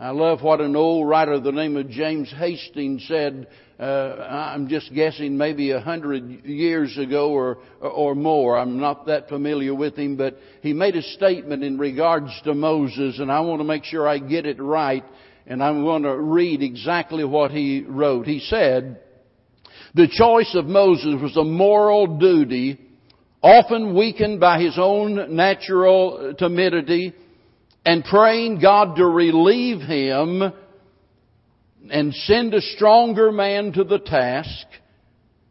I 0.00 0.10
love 0.10 0.42
what 0.42 0.60
an 0.60 0.74
old 0.74 1.08
writer 1.08 1.38
the 1.40 1.52
name 1.52 1.76
of 1.76 1.88
James 1.88 2.32
Hastings 2.36 3.04
said. 3.06 3.48
Uh, 3.78 4.26
I'm 4.52 4.68
just 4.68 4.92
guessing 4.92 5.36
maybe 5.36 5.70
a 5.70 5.80
hundred 5.80 6.44
years 6.44 6.98
ago 6.98 7.30
or 7.30 7.58
or 7.80 8.16
more. 8.16 8.58
I'm 8.58 8.80
not 8.80 9.06
that 9.06 9.28
familiar 9.28 9.74
with 9.74 9.96
him, 9.96 10.16
but 10.16 10.36
he 10.62 10.72
made 10.72 10.96
a 10.96 11.02
statement 11.02 11.62
in 11.62 11.78
regards 11.78 12.30
to 12.44 12.54
Moses, 12.54 13.20
and 13.20 13.30
I 13.30 13.40
want 13.40 13.60
to 13.60 13.64
make 13.64 13.84
sure 13.84 14.08
I 14.08 14.18
get 14.18 14.46
it 14.46 14.60
right. 14.60 15.04
And 15.46 15.62
I'm 15.62 15.84
going 15.84 16.02
to 16.02 16.16
read 16.16 16.62
exactly 16.62 17.24
what 17.24 17.52
he 17.52 17.84
wrote. 17.86 18.26
He 18.26 18.40
said, 18.40 19.00
"The 19.94 20.08
choice 20.08 20.54
of 20.56 20.66
Moses 20.66 21.14
was 21.22 21.36
a 21.36 21.44
moral 21.44 22.18
duty." 22.18 22.87
Often 23.42 23.96
weakened 23.96 24.40
by 24.40 24.60
his 24.60 24.78
own 24.78 25.34
natural 25.34 26.34
timidity, 26.38 27.14
and 27.84 28.04
praying 28.04 28.60
God 28.60 28.96
to 28.96 29.06
relieve 29.06 29.80
him 29.80 30.52
and 31.90 32.14
send 32.14 32.52
a 32.54 32.60
stronger 32.60 33.32
man 33.32 33.72
to 33.72 33.84
the 33.84 33.98
task, 33.98 34.66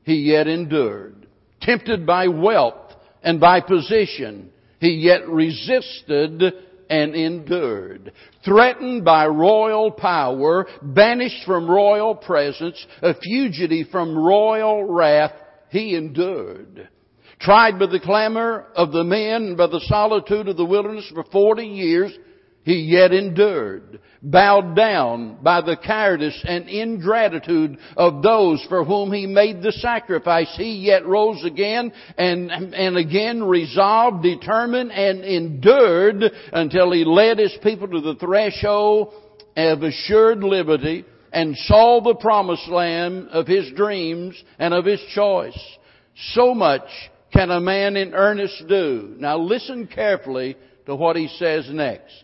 he 0.03 0.15
yet 0.15 0.47
endured. 0.47 1.27
Tempted 1.61 2.05
by 2.05 2.27
wealth 2.27 2.93
and 3.23 3.39
by 3.39 3.61
position, 3.61 4.51
he 4.79 4.89
yet 4.89 5.27
resisted 5.27 6.43
and 6.89 7.15
endured. 7.15 8.11
Threatened 8.45 9.03
by 9.03 9.27
royal 9.27 9.91
power, 9.91 10.67
banished 10.81 11.43
from 11.45 11.69
royal 11.69 12.15
presence, 12.15 12.85
a 13.01 13.13
fugitive 13.15 13.87
from 13.89 14.17
royal 14.17 14.83
wrath, 14.83 15.33
he 15.69 15.95
endured. 15.95 16.87
Tried 17.39 17.77
by 17.77 17.85
the 17.85 17.99
clamor 17.99 18.65
of 18.75 18.91
the 18.91 19.03
men 19.03 19.43
and 19.43 19.57
by 19.57 19.67
the 19.67 19.81
solitude 19.81 20.47
of 20.47 20.57
the 20.57 20.65
wilderness 20.65 21.09
for 21.13 21.23
forty 21.25 21.67
years, 21.67 22.11
he 22.63 22.79
yet 22.79 23.13
endured. 23.13 23.99
Bowed 24.21 24.75
down 24.75 25.37
by 25.41 25.61
the 25.61 25.77
cowardice 25.77 26.43
and 26.45 26.67
ingratitude 26.67 27.77
of 27.95 28.21
those 28.23 28.65
for 28.67 28.83
whom 28.83 29.13
he 29.13 29.27
made 29.27 29.61
the 29.61 29.71
sacrifice, 29.71 30.53
he 30.57 30.73
yet 30.79 31.05
rose 31.05 31.45
again 31.45 31.93
and, 32.17 32.51
and 32.51 32.97
again 32.97 33.43
resolved, 33.43 34.23
determined, 34.23 34.91
and 34.91 35.23
endured 35.23 36.23
until 36.51 36.91
he 36.91 37.05
led 37.05 37.37
his 37.37 37.55
people 37.61 37.87
to 37.87 38.01
the 38.01 38.15
threshold 38.15 39.13
of 39.55 39.83
assured 39.83 40.43
liberty 40.43 41.05
and 41.31 41.55
saw 41.55 42.01
the 42.01 42.15
promised 42.15 42.67
land 42.67 43.29
of 43.29 43.47
his 43.47 43.71
dreams 43.73 44.35
and 44.59 44.73
of 44.73 44.83
his 44.85 45.01
choice. 45.13 45.57
So 46.33 46.53
much 46.53 46.89
can 47.37 47.51
a 47.51 47.61
man 47.61 47.95
in 47.95 48.15
earnest 48.15 48.67
do? 48.67 49.13
Now 49.19 49.37
listen 49.37 49.85
carefully 49.85 50.57
to 50.87 50.95
what 50.95 51.15
he 51.15 51.27
says 51.27 51.69
next. 51.71 52.23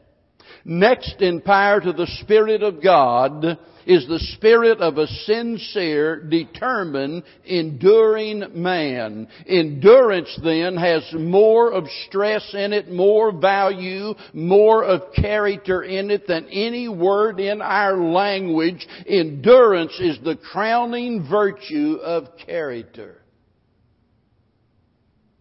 Next 0.65 1.21
in 1.21 1.41
power 1.41 1.79
to 1.81 1.93
the 1.93 2.07
Spirit 2.23 2.63
of 2.63 2.81
God 2.81 3.59
is 3.85 4.07
the 4.07 4.17
spirit 4.35 4.79
of 4.79 4.97
a 4.97 5.05
sincere, 5.05 6.19
determined, 6.19 7.21
enduring 7.45 8.43
man. 8.55 9.27
Endurance 9.45 10.39
then 10.43 10.77
has 10.77 11.07
more 11.13 11.71
of 11.71 11.85
stress 12.07 12.49
in 12.55 12.73
it, 12.73 12.89
more 12.89 13.31
value, 13.31 14.15
more 14.33 14.83
of 14.83 15.13
character 15.13 15.83
in 15.83 16.09
it 16.09 16.25
than 16.27 16.47
any 16.47 16.87
word 16.87 17.39
in 17.39 17.61
our 17.61 17.97
language. 17.97 18.87
Endurance 19.05 19.99
is 19.99 20.17
the 20.23 20.37
crowning 20.37 21.27
virtue 21.29 21.99
of 22.01 22.29
character. 22.47 23.17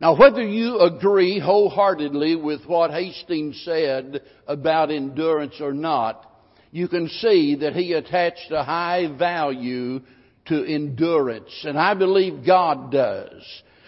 Now, 0.03 0.17
whether 0.17 0.43
you 0.43 0.81
agree 0.81 1.39
wholeheartedly 1.39 2.35
with 2.35 2.67
what 2.67 2.91
Hastings 2.91 3.63
said 3.65 4.23
about 4.49 4.91
endurance 4.91 5.61
or 5.61 5.73
not, 5.73 6.29
you 6.73 6.89
can 6.89 7.09
see 7.09 7.55
that 7.61 7.75
he 7.75 7.93
attached 7.93 8.51
a 8.51 8.65
high 8.65 9.17
value 9.17 10.01
to 10.47 10.65
endurance. 10.65 11.53
And 11.63 11.79
I 11.79 11.95
believe 11.95 12.45
God 12.45 12.91
does. 12.91 13.45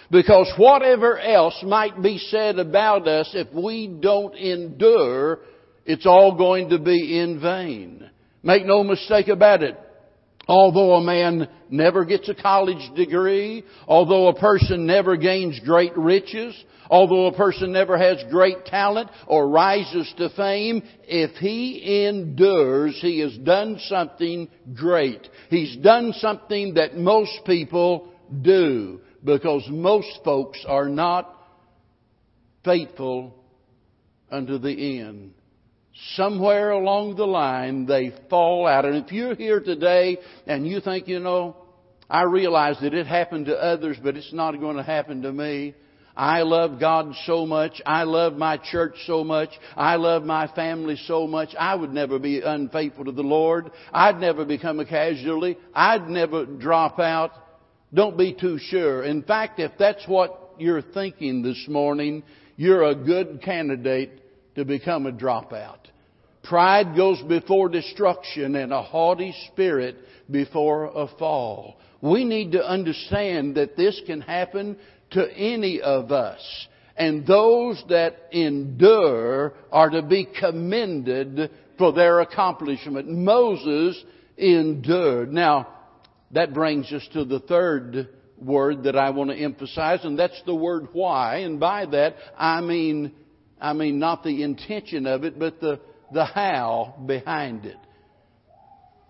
Because 0.08 0.52
whatever 0.56 1.18
else 1.18 1.60
might 1.64 2.00
be 2.00 2.18
said 2.18 2.60
about 2.60 3.08
us, 3.08 3.30
if 3.34 3.52
we 3.52 3.88
don't 3.88 4.36
endure, 4.36 5.40
it's 5.84 6.06
all 6.06 6.36
going 6.38 6.68
to 6.68 6.78
be 6.78 7.18
in 7.18 7.40
vain. 7.40 8.08
Make 8.44 8.64
no 8.66 8.84
mistake 8.84 9.26
about 9.26 9.64
it. 9.64 9.76
Although 10.46 10.94
a 10.94 11.02
man 11.02 11.48
never 11.70 12.04
gets 12.04 12.28
a 12.28 12.34
college 12.34 12.94
degree, 12.94 13.64
although 13.88 14.28
a 14.28 14.38
person 14.38 14.86
never 14.86 15.16
gains 15.16 15.58
great 15.64 15.96
riches, 15.96 16.54
although 16.90 17.26
a 17.26 17.36
person 17.36 17.72
never 17.72 17.96
has 17.96 18.22
great 18.30 18.66
talent 18.66 19.10
or 19.26 19.48
rises 19.48 20.12
to 20.18 20.28
fame, 20.30 20.82
if 21.04 21.30
he 21.36 22.06
endures, 22.06 22.98
he 23.00 23.20
has 23.20 23.36
done 23.38 23.78
something 23.86 24.48
great. 24.74 25.26
He's 25.48 25.76
done 25.76 26.12
something 26.14 26.74
that 26.74 26.96
most 26.96 27.40
people 27.46 28.12
do 28.42 29.00
because 29.24 29.66
most 29.70 30.20
folks 30.24 30.62
are 30.68 30.88
not 30.88 31.34
faithful 32.64 33.34
unto 34.30 34.58
the 34.58 35.00
end 35.00 35.32
somewhere 36.14 36.70
along 36.70 37.16
the 37.16 37.26
line 37.26 37.86
they 37.86 38.12
fall 38.28 38.66
out. 38.66 38.84
And 38.84 38.96
if 38.96 39.12
you're 39.12 39.34
here 39.34 39.60
today 39.60 40.18
and 40.46 40.66
you 40.66 40.80
think, 40.80 41.08
you 41.08 41.20
know, 41.20 41.56
I 42.08 42.22
realize 42.22 42.76
that 42.82 42.94
it 42.94 43.06
happened 43.06 43.46
to 43.46 43.56
others, 43.56 43.96
but 44.02 44.16
it's 44.16 44.32
not 44.32 44.58
going 44.60 44.76
to 44.76 44.82
happen 44.82 45.22
to 45.22 45.32
me. 45.32 45.74
I 46.16 46.42
love 46.42 46.78
God 46.78 47.12
so 47.26 47.44
much. 47.44 47.82
I 47.84 48.04
love 48.04 48.34
my 48.34 48.56
church 48.56 48.94
so 49.06 49.24
much. 49.24 49.48
I 49.76 49.96
love 49.96 50.22
my 50.22 50.46
family 50.48 50.96
so 51.06 51.26
much. 51.26 51.54
I 51.58 51.74
would 51.74 51.92
never 51.92 52.20
be 52.20 52.40
unfaithful 52.40 53.06
to 53.06 53.12
the 53.12 53.22
Lord. 53.22 53.70
I'd 53.92 54.20
never 54.20 54.44
become 54.44 54.78
a 54.78 54.84
casualty. 54.84 55.56
I'd 55.74 56.08
never 56.08 56.44
drop 56.44 57.00
out. 57.00 57.32
Don't 57.92 58.16
be 58.16 58.32
too 58.32 58.58
sure. 58.58 59.02
In 59.02 59.22
fact, 59.22 59.58
if 59.58 59.72
that's 59.78 60.06
what 60.06 60.54
you're 60.58 60.82
thinking 60.82 61.42
this 61.42 61.66
morning, 61.68 62.22
you're 62.56 62.84
a 62.84 62.94
good 62.94 63.42
candidate 63.42 64.20
to 64.56 64.64
become 64.64 65.06
a 65.06 65.12
dropout. 65.12 65.78
Pride 66.42 66.94
goes 66.94 67.20
before 67.22 67.68
destruction 67.68 68.54
and 68.56 68.72
a 68.72 68.82
haughty 68.82 69.34
spirit 69.50 69.96
before 70.30 70.86
a 70.94 71.08
fall. 71.18 71.76
We 72.02 72.24
need 72.24 72.52
to 72.52 72.62
understand 72.62 73.54
that 73.54 73.76
this 73.76 74.00
can 74.06 74.20
happen 74.20 74.76
to 75.12 75.26
any 75.32 75.80
of 75.80 76.12
us. 76.12 76.66
And 76.96 77.26
those 77.26 77.82
that 77.88 78.28
endure 78.30 79.54
are 79.72 79.90
to 79.90 80.02
be 80.02 80.28
commended 80.38 81.50
for 81.78 81.92
their 81.92 82.20
accomplishment. 82.20 83.08
Moses 83.08 84.02
endured. 84.36 85.32
Now, 85.32 85.68
that 86.32 86.52
brings 86.52 86.92
us 86.92 87.08
to 87.14 87.24
the 87.24 87.40
third 87.40 88.08
word 88.38 88.84
that 88.84 88.96
I 88.96 89.10
want 89.10 89.30
to 89.30 89.36
emphasize, 89.36 90.04
and 90.04 90.18
that's 90.18 90.40
the 90.44 90.54
word 90.54 90.88
why. 90.92 91.38
And 91.38 91.58
by 91.58 91.86
that, 91.86 92.16
I 92.36 92.60
mean 92.60 93.12
I 93.60 93.72
mean, 93.72 93.98
not 93.98 94.22
the 94.22 94.42
intention 94.42 95.06
of 95.06 95.24
it, 95.24 95.38
but 95.38 95.60
the, 95.60 95.80
the 96.12 96.24
how 96.24 96.94
behind 97.06 97.64
it. 97.66 97.78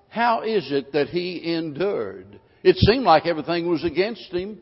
How 0.08 0.42
is 0.42 0.70
it 0.70 0.92
that 0.92 1.08
he 1.08 1.54
endured? 1.54 2.38
It 2.62 2.76
seemed 2.76 3.04
like 3.04 3.26
everything 3.26 3.68
was 3.68 3.84
against 3.84 4.30
him. 4.32 4.60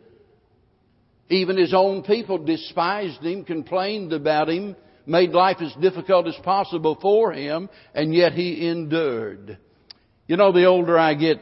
Even 1.29 1.57
his 1.57 1.75
own 1.75 2.03
people 2.03 2.39
despised 2.39 3.23
him, 3.23 3.45
complained 3.45 4.13
about 4.13 4.49
him, 4.49 4.77
made 5.07 5.31
life 5.31 5.59
as 5.61 5.73
difficult 5.81 6.27
as 6.27 6.37
possible 6.43 6.99
for 7.01 7.33
him, 7.33 7.69
and 7.95 8.15
yet 8.15 8.33
he 8.33 8.67
endured. 8.67 9.59
You 10.27 10.37
know, 10.37 10.53
the 10.53 10.65
older 10.65 10.99
I 10.99 11.15
get, 11.15 11.39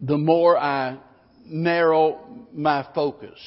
the 0.00 0.18
more 0.18 0.56
I 0.56 0.98
narrow 1.44 2.46
my 2.52 2.86
focus 2.94 3.38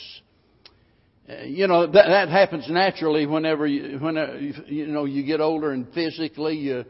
you 1.46 1.68
know 1.68 1.86
that, 1.86 2.08
that 2.08 2.30
happens 2.30 2.66
naturally 2.70 3.26
whenever 3.26 3.68
you, 3.68 4.00
whenever 4.00 4.40
you 4.40 4.88
know 4.88 5.06
you 5.06 5.24
get 5.24 5.42
older 5.42 5.72
and 5.72 5.88
physically 5.94 6.56
you, 6.56 6.86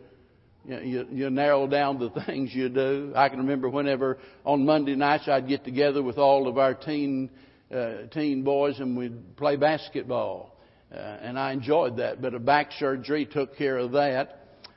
you 0.65 1.07
you 1.11 1.29
narrow 1.29 1.67
down 1.67 1.99
the 1.99 2.09
things 2.25 2.51
you 2.53 2.69
do. 2.69 3.11
I 3.15 3.27
can 3.29 3.39
remember 3.39 3.69
whenever 3.69 4.17
on 4.45 4.65
Monday 4.65 4.95
nights 4.95 5.27
I'd 5.27 5.47
get 5.47 5.65
together 5.65 6.01
with 6.01 6.17
all 6.17 6.47
of 6.47 6.57
our 6.57 6.73
teen 6.73 7.29
uh, 7.73 8.07
teen 8.11 8.43
boys 8.43 8.79
and 8.79 8.95
we'd 8.95 9.35
play 9.35 9.57
basketball, 9.57 10.57
uh, 10.93 10.97
and 10.97 11.37
I 11.37 11.51
enjoyed 11.51 11.97
that. 11.97 12.21
But 12.21 12.33
a 12.33 12.39
back 12.39 12.71
surgery 12.79 13.25
took 13.25 13.57
care 13.57 13.77
of 13.77 13.91
that. 13.91 14.35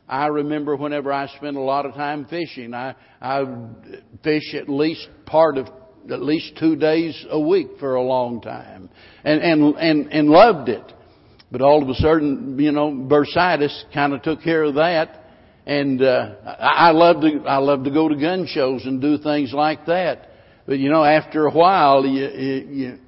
I 0.09 0.27
remember 0.27 0.75
whenever 0.75 1.13
I 1.13 1.29
spent 1.37 1.57
a 1.57 1.61
lot 1.61 1.87
of 1.87 1.95
time 1.95 2.27
fishing, 2.27 2.75
I 2.75 2.97
I 3.21 3.45
fish 4.25 4.55
at 4.55 4.69
least 4.69 5.09
part 5.25 5.57
of 5.57 5.69
at 6.11 6.23
least 6.23 6.57
two 6.59 6.77
days 6.77 7.27
a 7.31 7.41
week 7.41 7.69
for 7.79 7.95
a 7.95 8.03
long 8.03 8.41
time 8.41 8.91
and, 9.25 9.41
and, 9.41 9.75
and, 9.77 10.13
and 10.13 10.29
loved 10.29 10.69
it. 10.69 10.93
But 11.51 11.61
all 11.61 11.83
of 11.83 11.89
a 11.89 11.95
sudden, 11.95 12.59
you 12.59 12.73
know, 12.73 12.91
bursitis 12.91 13.85
kind 13.93 14.15
of 14.15 14.23
took 14.23 14.43
care 14.43 14.63
of 14.63 14.77
that. 14.77 15.19
And, 15.67 16.03
uh, 16.03 16.35
I, 16.45 16.89
I 16.89 16.91
love 16.91 17.21
to, 17.21 17.45
I 17.47 17.59
love 17.59 17.85
to 17.85 17.91
go 17.91 18.09
to 18.09 18.17
gun 18.17 18.47
shows 18.47 18.85
and 18.85 19.01
do 19.01 19.19
things 19.19 19.53
like 19.53 19.87
that. 19.87 20.31
But 20.67 20.79
you 20.79 20.91
know, 20.91 21.05
after 21.05 21.47
a 21.47 21.51
while, 21.51 22.07
you, 22.07 22.29
you, 22.29 22.99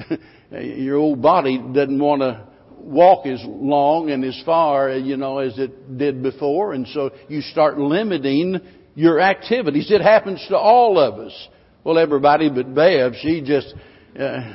you, 0.00 0.18
your 0.60 0.96
old 0.96 1.22
body 1.22 1.58
doesn't 1.58 1.98
want 1.98 2.20
to 2.22 2.46
walk 2.76 3.26
as 3.26 3.40
long 3.44 4.10
and 4.10 4.24
as 4.24 4.40
far, 4.44 4.90
you 4.90 5.16
know, 5.16 5.38
as 5.38 5.58
it 5.58 5.98
did 5.98 6.22
before. 6.22 6.72
And 6.72 6.86
so 6.88 7.10
you 7.28 7.40
start 7.40 7.78
limiting 7.78 8.60
your 8.94 9.20
activities. 9.20 9.90
It 9.90 10.00
happens 10.00 10.44
to 10.48 10.56
all 10.56 10.98
of 10.98 11.18
us. 11.18 11.48
Well, 11.84 11.98
everybody 11.98 12.48
but 12.48 12.72
Bev, 12.74 13.14
she 13.20 13.40
just, 13.40 13.74
uh, 14.18 14.52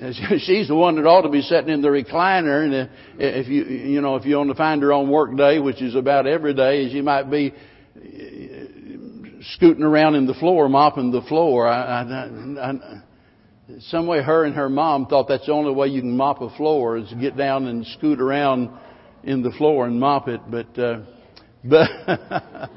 she's 0.38 0.68
the 0.68 0.76
one 0.76 0.94
that 0.94 1.06
ought 1.06 1.22
to 1.22 1.28
be 1.28 1.42
sitting 1.42 1.70
in 1.70 1.82
the 1.82 1.88
recliner. 1.88 2.64
And 2.64 2.74
uh, 2.74 2.92
if 3.18 3.48
you, 3.48 3.64
you 3.64 4.00
know, 4.00 4.14
if 4.14 4.24
you 4.24 4.36
want 4.36 4.50
to 4.50 4.54
find 4.54 4.80
her 4.82 4.92
on 4.92 5.10
work 5.10 5.36
day, 5.36 5.58
which 5.58 5.82
is 5.82 5.96
about 5.96 6.28
every 6.28 6.54
day, 6.54 6.88
she 6.92 7.00
might 7.00 7.24
be 7.24 7.52
uh, 7.96 9.40
scooting 9.54 9.82
around 9.82 10.14
in 10.14 10.26
the 10.26 10.34
floor, 10.34 10.68
mopping 10.68 11.10
the 11.10 11.22
floor. 11.22 11.66
I, 11.66 12.02
I, 12.02 12.70
I, 12.70 13.02
some 13.80 14.06
way 14.06 14.22
her 14.22 14.44
and 14.44 14.54
her 14.54 14.68
mom 14.68 15.06
thought 15.06 15.26
that's 15.26 15.46
the 15.46 15.52
only 15.52 15.72
way 15.72 15.88
you 15.88 16.00
can 16.00 16.16
mop 16.16 16.42
a 16.42 16.56
floor 16.56 16.96
is 16.96 17.12
get 17.20 17.36
down 17.36 17.66
and 17.66 17.84
scoot 17.86 18.20
around 18.20 18.70
in 19.24 19.42
the 19.42 19.50
floor 19.52 19.86
and 19.86 19.98
mop 19.98 20.28
it. 20.28 20.40
But, 20.48 20.78
uh, 20.78 21.00
but, 21.64 22.70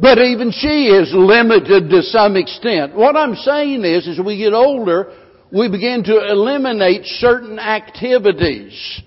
But 0.00 0.18
even 0.18 0.52
she 0.52 0.86
is 0.86 1.12
limited 1.12 1.90
to 1.90 2.02
some 2.02 2.36
extent. 2.36 2.94
What 2.94 3.16
I'm 3.16 3.34
saying 3.34 3.84
is, 3.84 4.06
as 4.06 4.24
we 4.24 4.38
get 4.38 4.52
older, 4.52 5.12
we 5.52 5.68
begin 5.68 6.04
to 6.04 6.30
eliminate 6.30 7.04
certain 7.04 7.58
activities. 7.58 9.02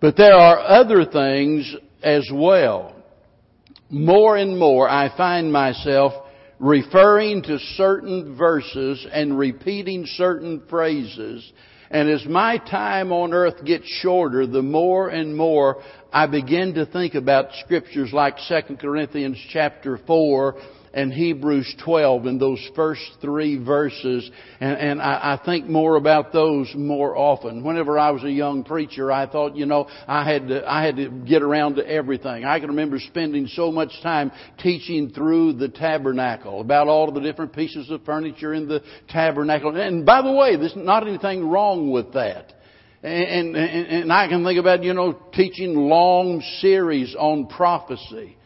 But 0.00 0.16
there 0.16 0.32
are 0.32 0.60
other 0.60 1.04
things 1.04 1.74
as 2.02 2.26
well. 2.32 2.94
More 3.90 4.38
and 4.38 4.58
more 4.58 4.88
I 4.88 5.14
find 5.14 5.52
myself 5.52 6.12
referring 6.58 7.42
to 7.42 7.58
certain 7.76 8.34
verses 8.34 9.06
and 9.12 9.38
repeating 9.38 10.06
certain 10.06 10.62
phrases. 10.70 11.52
And 11.90 12.08
as 12.08 12.24
my 12.24 12.56
time 12.56 13.12
on 13.12 13.34
earth 13.34 13.62
gets 13.64 13.86
shorter, 14.00 14.46
the 14.46 14.62
more 14.62 15.10
and 15.10 15.36
more 15.36 15.82
I 16.16 16.26
begin 16.26 16.72
to 16.76 16.86
think 16.86 17.14
about 17.14 17.48
scriptures 17.62 18.10
like 18.10 18.36
2 18.48 18.76
Corinthians 18.76 19.36
chapter 19.50 19.98
4 20.06 20.54
and 20.94 21.12
Hebrews 21.12 21.76
12 21.84 22.24
in 22.24 22.38
those 22.38 22.70
first 22.74 23.02
three 23.20 23.62
verses. 23.62 24.30
And, 24.58 24.78
and 24.78 25.02
I, 25.02 25.38
I, 25.38 25.44
think 25.44 25.66
more 25.66 25.96
about 25.96 26.32
those 26.32 26.72
more 26.74 27.14
often. 27.14 27.62
Whenever 27.62 27.98
I 27.98 28.12
was 28.12 28.24
a 28.24 28.30
young 28.30 28.64
preacher, 28.64 29.12
I 29.12 29.26
thought, 29.26 29.56
you 29.56 29.66
know, 29.66 29.88
I 30.08 30.24
had 30.24 30.48
to, 30.48 30.66
I 30.66 30.86
had 30.86 30.96
to 30.96 31.10
get 31.10 31.42
around 31.42 31.74
to 31.74 31.86
everything. 31.86 32.46
I 32.46 32.60
can 32.60 32.70
remember 32.70 32.98
spending 32.98 33.46
so 33.48 33.70
much 33.70 33.90
time 34.02 34.32
teaching 34.58 35.10
through 35.10 35.52
the 35.52 35.68
tabernacle 35.68 36.62
about 36.62 36.88
all 36.88 37.10
of 37.10 37.14
the 37.14 37.20
different 37.20 37.52
pieces 37.52 37.90
of 37.90 38.02
furniture 38.06 38.54
in 38.54 38.68
the 38.68 38.82
tabernacle. 39.10 39.76
And 39.76 40.06
by 40.06 40.22
the 40.22 40.32
way, 40.32 40.56
there's 40.56 40.76
not 40.76 41.06
anything 41.06 41.46
wrong 41.46 41.90
with 41.90 42.14
that. 42.14 42.54
And, 43.02 43.54
and, 43.54 43.86
and 43.86 44.12
I 44.12 44.28
can 44.28 44.44
think 44.44 44.58
about, 44.58 44.82
you 44.82 44.94
know, 44.94 45.12
teaching 45.32 45.74
long 45.74 46.40
series 46.60 47.14
on 47.18 47.46
prophecy. 47.46 48.36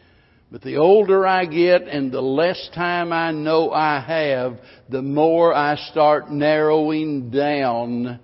But 0.51 0.61
the 0.61 0.75
older 0.75 1.25
I 1.25 1.45
get 1.45 1.83
and 1.83 2.11
the 2.11 2.21
less 2.21 2.69
time 2.75 3.13
I 3.13 3.31
know 3.31 3.71
I 3.71 4.01
have, 4.01 4.59
the 4.89 5.01
more 5.01 5.55
I 5.55 5.77
start 5.91 6.29
narrowing 6.29 7.29
down 7.31 8.19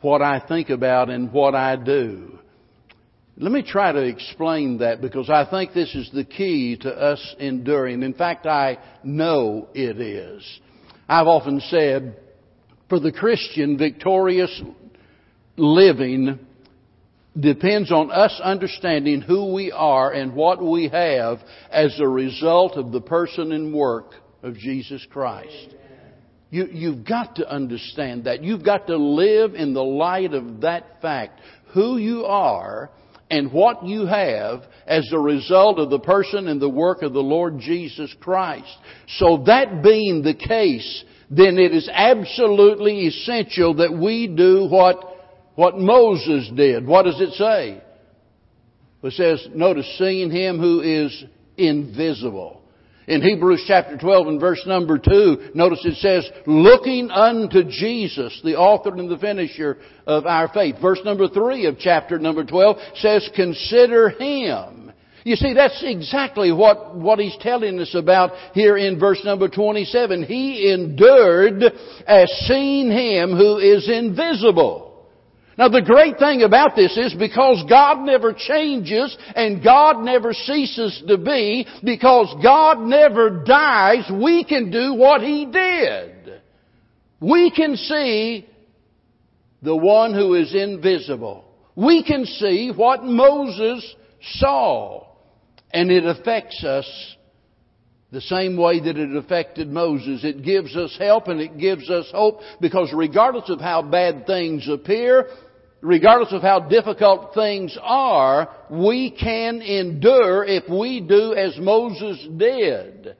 what 0.00 0.22
I 0.22 0.40
think 0.40 0.70
about 0.70 1.10
and 1.10 1.30
what 1.30 1.54
I 1.54 1.76
do. 1.76 2.38
Let 3.36 3.52
me 3.52 3.62
try 3.62 3.92
to 3.92 4.02
explain 4.02 4.78
that 4.78 5.02
because 5.02 5.28
I 5.30 5.48
think 5.50 5.72
this 5.72 5.94
is 5.94 6.10
the 6.12 6.24
key 6.24 6.76
to 6.78 6.90
us 6.90 7.36
enduring. 7.38 8.02
In 8.02 8.14
fact, 8.14 8.46
I 8.46 8.78
know 9.02 9.68
it 9.74 10.00
is. 10.00 10.60
I've 11.08 11.26
often 11.26 11.60
said, 11.60 12.18
for 12.90 13.00
the 13.00 13.12
Christian, 13.12 13.78
victorious 13.78 14.62
living 15.56 16.38
depends 17.38 17.92
on 17.92 18.10
us 18.10 18.38
understanding 18.42 19.20
who 19.22 19.54
we 19.54 19.70
are 19.70 20.12
and 20.12 20.34
what 20.34 20.62
we 20.62 20.88
have 20.88 21.38
as 21.70 21.98
a 22.00 22.08
result 22.08 22.76
of 22.76 22.90
the 22.90 23.00
person 23.00 23.52
and 23.52 23.72
work 23.72 24.14
of 24.42 24.56
Jesus 24.56 25.06
Christ. 25.08 25.74
You, 26.50 26.66
you've 26.66 27.06
got 27.06 27.36
to 27.36 27.48
understand 27.48 28.24
that. 28.24 28.42
You've 28.42 28.64
got 28.64 28.88
to 28.88 28.96
live 28.96 29.54
in 29.54 29.72
the 29.72 29.84
light 29.84 30.34
of 30.34 30.62
that 30.62 31.00
fact. 31.00 31.40
Who 31.72 31.96
you 31.96 32.24
are 32.24 32.90
and 33.30 33.52
what 33.52 33.86
you 33.86 34.06
have 34.06 34.64
as 34.88 35.08
a 35.12 35.18
result 35.18 35.78
of 35.78 35.90
the 35.90 36.00
person 36.00 36.48
and 36.48 36.60
the 36.60 36.68
work 36.68 37.02
of 37.02 37.12
the 37.12 37.20
Lord 37.20 37.60
Jesus 37.60 38.12
Christ. 38.18 38.76
So 39.18 39.44
that 39.46 39.84
being 39.84 40.22
the 40.22 40.34
case, 40.34 41.04
then 41.30 41.58
it 41.58 41.72
is 41.72 41.88
absolutely 41.92 43.06
essential 43.06 43.74
that 43.74 43.92
we 43.92 44.26
do 44.26 44.66
what, 44.68 44.98
what 45.54 45.78
Moses 45.78 46.50
did. 46.54 46.84
What 46.84 47.04
does 47.04 47.20
it 47.20 47.32
say? 47.34 47.80
It 49.02 49.12
says, 49.12 49.48
notice, 49.54 49.96
seeing 49.96 50.30
him 50.30 50.58
who 50.58 50.80
is 50.80 51.24
invisible. 51.56 52.60
In 53.06 53.22
Hebrews 53.22 53.64
chapter 53.66 53.96
12 53.96 54.26
and 54.26 54.40
verse 54.40 54.62
number 54.66 54.98
2, 54.98 55.50
notice 55.54 55.84
it 55.84 55.96
says, 55.96 56.28
looking 56.46 57.10
unto 57.10 57.64
Jesus, 57.64 58.40
the 58.44 58.56
author 58.56 58.94
and 58.94 59.10
the 59.10 59.18
finisher 59.18 59.78
of 60.06 60.26
our 60.26 60.48
faith. 60.48 60.76
Verse 60.82 61.00
number 61.04 61.28
3 61.28 61.66
of 61.66 61.78
chapter 61.78 62.18
number 62.18 62.44
12 62.44 62.76
says, 62.96 63.28
consider 63.34 64.10
Him. 64.10 64.79
You 65.24 65.36
see, 65.36 65.52
that's 65.52 65.82
exactly 65.84 66.50
what, 66.50 66.96
what 66.96 67.18
he's 67.18 67.36
telling 67.40 67.78
us 67.78 67.94
about 67.94 68.32
here 68.54 68.76
in 68.76 68.98
verse 68.98 69.20
number 69.24 69.48
27. 69.48 70.24
He 70.24 70.72
endured 70.72 71.62
as 72.06 72.30
seeing 72.46 72.90
Him 72.90 73.36
who 73.36 73.58
is 73.58 73.88
invisible. 73.88 75.06
Now 75.58 75.68
the 75.68 75.82
great 75.82 76.18
thing 76.18 76.40
about 76.42 76.74
this 76.74 76.96
is 76.96 77.12
because 77.12 77.62
God 77.68 78.06
never 78.06 78.32
changes 78.32 79.14
and 79.34 79.62
God 79.62 80.02
never 80.02 80.32
ceases 80.32 81.02
to 81.06 81.18
be, 81.18 81.66
because 81.84 82.34
God 82.42 82.80
never 82.80 83.44
dies, 83.44 84.10
we 84.10 84.42
can 84.42 84.70
do 84.70 84.94
what 84.94 85.20
He 85.20 85.44
did. 85.44 86.40
We 87.20 87.50
can 87.50 87.76
see 87.76 88.48
the 89.60 89.76
one 89.76 90.14
who 90.14 90.32
is 90.32 90.54
invisible. 90.54 91.44
We 91.76 92.04
can 92.04 92.24
see 92.24 92.72
what 92.74 93.04
Moses 93.04 93.94
saw. 94.38 95.09
And 95.72 95.90
it 95.90 96.04
affects 96.04 96.64
us 96.64 97.16
the 98.12 98.20
same 98.20 98.56
way 98.56 98.80
that 98.80 98.96
it 98.96 99.16
affected 99.16 99.68
Moses. 99.68 100.24
It 100.24 100.42
gives 100.42 100.76
us 100.76 100.96
help 100.98 101.28
and 101.28 101.40
it 101.40 101.58
gives 101.58 101.88
us 101.88 102.06
hope 102.12 102.40
because 102.60 102.92
regardless 102.92 103.48
of 103.48 103.60
how 103.60 103.82
bad 103.82 104.26
things 104.26 104.68
appear, 104.68 105.28
regardless 105.80 106.32
of 106.32 106.42
how 106.42 106.60
difficult 106.60 107.34
things 107.34 107.78
are, 107.80 108.48
we 108.68 109.10
can 109.12 109.62
endure 109.62 110.44
if 110.44 110.68
we 110.68 111.00
do 111.00 111.34
as 111.34 111.56
Moses 111.58 112.26
did. 112.36 113.16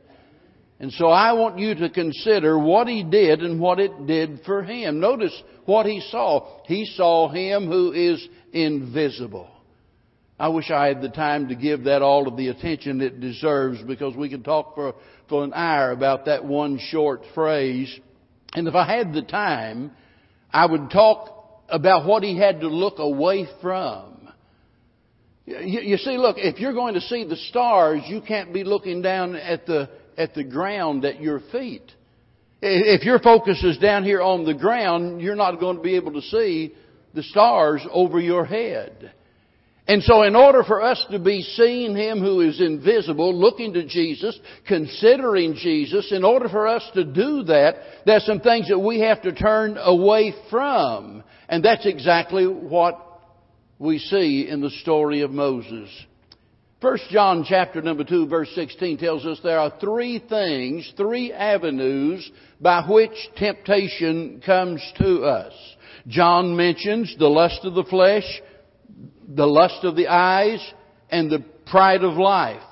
And 0.80 0.92
so 0.92 1.08
I 1.08 1.34
want 1.34 1.58
you 1.58 1.74
to 1.74 1.90
consider 1.90 2.58
what 2.58 2.88
he 2.88 3.04
did 3.04 3.42
and 3.42 3.60
what 3.60 3.78
it 3.78 4.06
did 4.06 4.40
for 4.46 4.62
him. 4.62 4.98
Notice 4.98 5.42
what 5.66 5.86
he 5.86 6.00
saw. 6.10 6.62
He 6.64 6.86
saw 6.86 7.28
him 7.28 7.66
who 7.66 7.92
is 7.92 8.26
invisible. 8.52 9.50
I 10.40 10.48
wish 10.48 10.70
I 10.70 10.86
had 10.86 11.02
the 11.02 11.10
time 11.10 11.48
to 11.48 11.54
give 11.54 11.84
that 11.84 12.00
all 12.00 12.26
of 12.26 12.38
the 12.38 12.48
attention 12.48 13.02
it 13.02 13.20
deserves 13.20 13.82
because 13.82 14.16
we 14.16 14.30
could 14.30 14.42
talk 14.42 14.74
for, 14.74 14.94
for 15.28 15.44
an 15.44 15.52
hour 15.52 15.90
about 15.90 16.24
that 16.24 16.46
one 16.46 16.78
short 16.78 17.20
phrase. 17.34 17.94
And 18.54 18.66
if 18.66 18.74
I 18.74 18.90
had 18.90 19.12
the 19.12 19.20
time, 19.20 19.90
I 20.50 20.64
would 20.64 20.90
talk 20.90 21.62
about 21.68 22.06
what 22.06 22.22
he 22.22 22.38
had 22.38 22.60
to 22.60 22.68
look 22.68 22.98
away 22.98 23.48
from. 23.60 24.30
You, 25.44 25.80
you, 25.80 25.96
see, 25.98 26.16
look, 26.16 26.36
if 26.38 26.58
you're 26.58 26.72
going 26.72 26.94
to 26.94 27.02
see 27.02 27.24
the 27.24 27.36
stars, 27.36 28.00
you 28.06 28.22
can't 28.22 28.54
be 28.54 28.64
looking 28.64 29.02
down 29.02 29.36
at 29.36 29.66
the, 29.66 29.90
at 30.16 30.32
the 30.34 30.44
ground 30.44 31.04
at 31.04 31.20
your 31.20 31.40
feet. 31.52 31.92
If 32.62 33.04
your 33.04 33.18
focus 33.18 33.62
is 33.62 33.76
down 33.76 34.04
here 34.04 34.22
on 34.22 34.46
the 34.46 34.54
ground, 34.54 35.20
you're 35.20 35.36
not 35.36 35.60
going 35.60 35.76
to 35.76 35.82
be 35.82 35.96
able 35.96 36.14
to 36.14 36.22
see 36.22 36.74
the 37.12 37.24
stars 37.24 37.86
over 37.92 38.18
your 38.18 38.46
head. 38.46 39.12
And 39.90 40.04
so 40.04 40.22
in 40.22 40.36
order 40.36 40.62
for 40.62 40.80
us 40.80 41.04
to 41.10 41.18
be 41.18 41.42
seeing 41.42 41.96
Him 41.96 42.20
who 42.20 42.42
is 42.42 42.60
invisible, 42.60 43.34
looking 43.34 43.72
to 43.72 43.84
Jesus, 43.84 44.38
considering 44.68 45.54
Jesus, 45.54 46.12
in 46.12 46.22
order 46.22 46.48
for 46.48 46.68
us 46.68 46.88
to 46.94 47.02
do 47.02 47.42
that, 47.42 47.74
there's 48.06 48.24
some 48.24 48.38
things 48.38 48.68
that 48.68 48.78
we 48.78 49.00
have 49.00 49.20
to 49.22 49.32
turn 49.32 49.76
away 49.76 50.32
from. 50.48 51.24
And 51.48 51.64
that's 51.64 51.86
exactly 51.86 52.46
what 52.46 53.04
we 53.80 53.98
see 53.98 54.46
in 54.48 54.60
the 54.60 54.70
story 54.70 55.22
of 55.22 55.32
Moses. 55.32 55.90
First 56.80 57.08
John 57.10 57.44
chapter 57.44 57.82
number 57.82 58.04
2 58.04 58.28
verse 58.28 58.50
16 58.54 58.96
tells 58.96 59.26
us 59.26 59.40
there 59.42 59.58
are 59.58 59.72
three 59.80 60.20
things, 60.20 60.88
three 60.96 61.32
avenues 61.32 62.30
by 62.60 62.86
which 62.88 63.10
temptation 63.36 64.40
comes 64.46 64.80
to 64.98 65.24
us. 65.24 65.52
John 66.06 66.56
mentions 66.56 67.14
the 67.18 67.26
lust 67.26 67.64
of 67.64 67.74
the 67.74 67.84
flesh, 67.84 68.40
the 69.34 69.46
lust 69.46 69.84
of 69.84 69.96
the 69.96 70.08
eyes, 70.08 70.60
and 71.10 71.30
the 71.30 71.44
pride 71.66 72.02
of 72.02 72.16
life. 72.16 72.62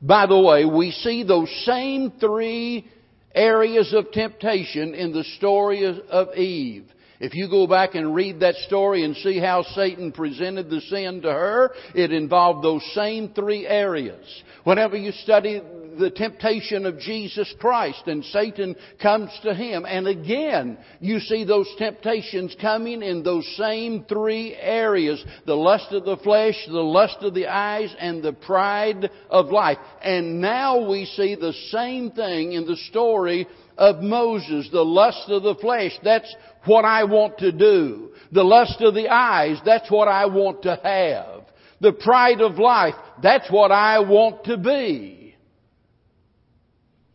By 0.00 0.26
the 0.26 0.38
way, 0.38 0.64
we 0.64 0.90
see 0.90 1.22
those 1.22 1.50
same 1.64 2.12
three 2.20 2.86
areas 3.34 3.92
of 3.94 4.12
temptation 4.12 4.94
in 4.94 5.12
the 5.12 5.24
story 5.24 5.84
of 5.84 6.34
Eve. 6.36 6.86
If 7.20 7.34
you 7.34 7.48
go 7.48 7.66
back 7.66 7.94
and 7.94 8.14
read 8.14 8.40
that 8.40 8.56
story 8.66 9.04
and 9.04 9.16
see 9.16 9.38
how 9.38 9.62
Satan 9.62 10.12
presented 10.12 10.68
the 10.68 10.80
sin 10.82 11.22
to 11.22 11.30
her, 11.30 11.72
it 11.94 12.12
involved 12.12 12.64
those 12.64 12.84
same 12.94 13.32
three 13.34 13.66
areas. 13.66 14.26
Whenever 14.64 14.96
you 14.96 15.12
study 15.12 15.62
the 15.98 16.10
temptation 16.10 16.86
of 16.86 16.98
Jesus 16.98 17.52
Christ 17.58 18.02
and 18.06 18.24
Satan 18.24 18.76
comes 19.00 19.30
to 19.42 19.54
him, 19.54 19.84
and 19.86 20.06
again, 20.06 20.78
you 21.00 21.20
see 21.20 21.44
those 21.44 21.68
temptations 21.78 22.56
coming 22.60 23.02
in 23.02 23.22
those 23.22 23.46
same 23.56 24.04
three 24.04 24.54
areas. 24.54 25.24
The 25.46 25.54
lust 25.54 25.92
of 25.92 26.04
the 26.04 26.16
flesh, 26.18 26.56
the 26.66 26.72
lust 26.80 27.18
of 27.20 27.34
the 27.34 27.46
eyes, 27.46 27.94
and 27.98 28.22
the 28.22 28.32
pride 28.32 29.10
of 29.30 29.46
life. 29.46 29.78
And 30.02 30.40
now 30.40 30.88
we 30.88 31.04
see 31.06 31.34
the 31.34 31.54
same 31.70 32.10
thing 32.10 32.52
in 32.52 32.66
the 32.66 32.76
story 32.76 33.46
of 33.76 34.02
Moses, 34.02 34.68
the 34.70 34.84
lust 34.84 35.28
of 35.28 35.42
the 35.42 35.56
flesh. 35.56 35.92
That's 36.02 36.34
what 36.64 36.84
I 36.84 37.04
want 37.04 37.38
to 37.38 37.52
do. 37.52 38.10
The 38.32 38.44
lust 38.44 38.80
of 38.80 38.94
the 38.94 39.08
eyes, 39.08 39.58
that's 39.64 39.90
what 39.90 40.08
I 40.08 40.26
want 40.26 40.62
to 40.62 40.78
have. 40.82 41.44
The 41.80 41.92
pride 41.92 42.40
of 42.40 42.58
life, 42.58 42.94
that's 43.22 43.50
what 43.50 43.70
I 43.70 44.00
want 44.00 44.44
to 44.44 44.56
be. 44.56 45.23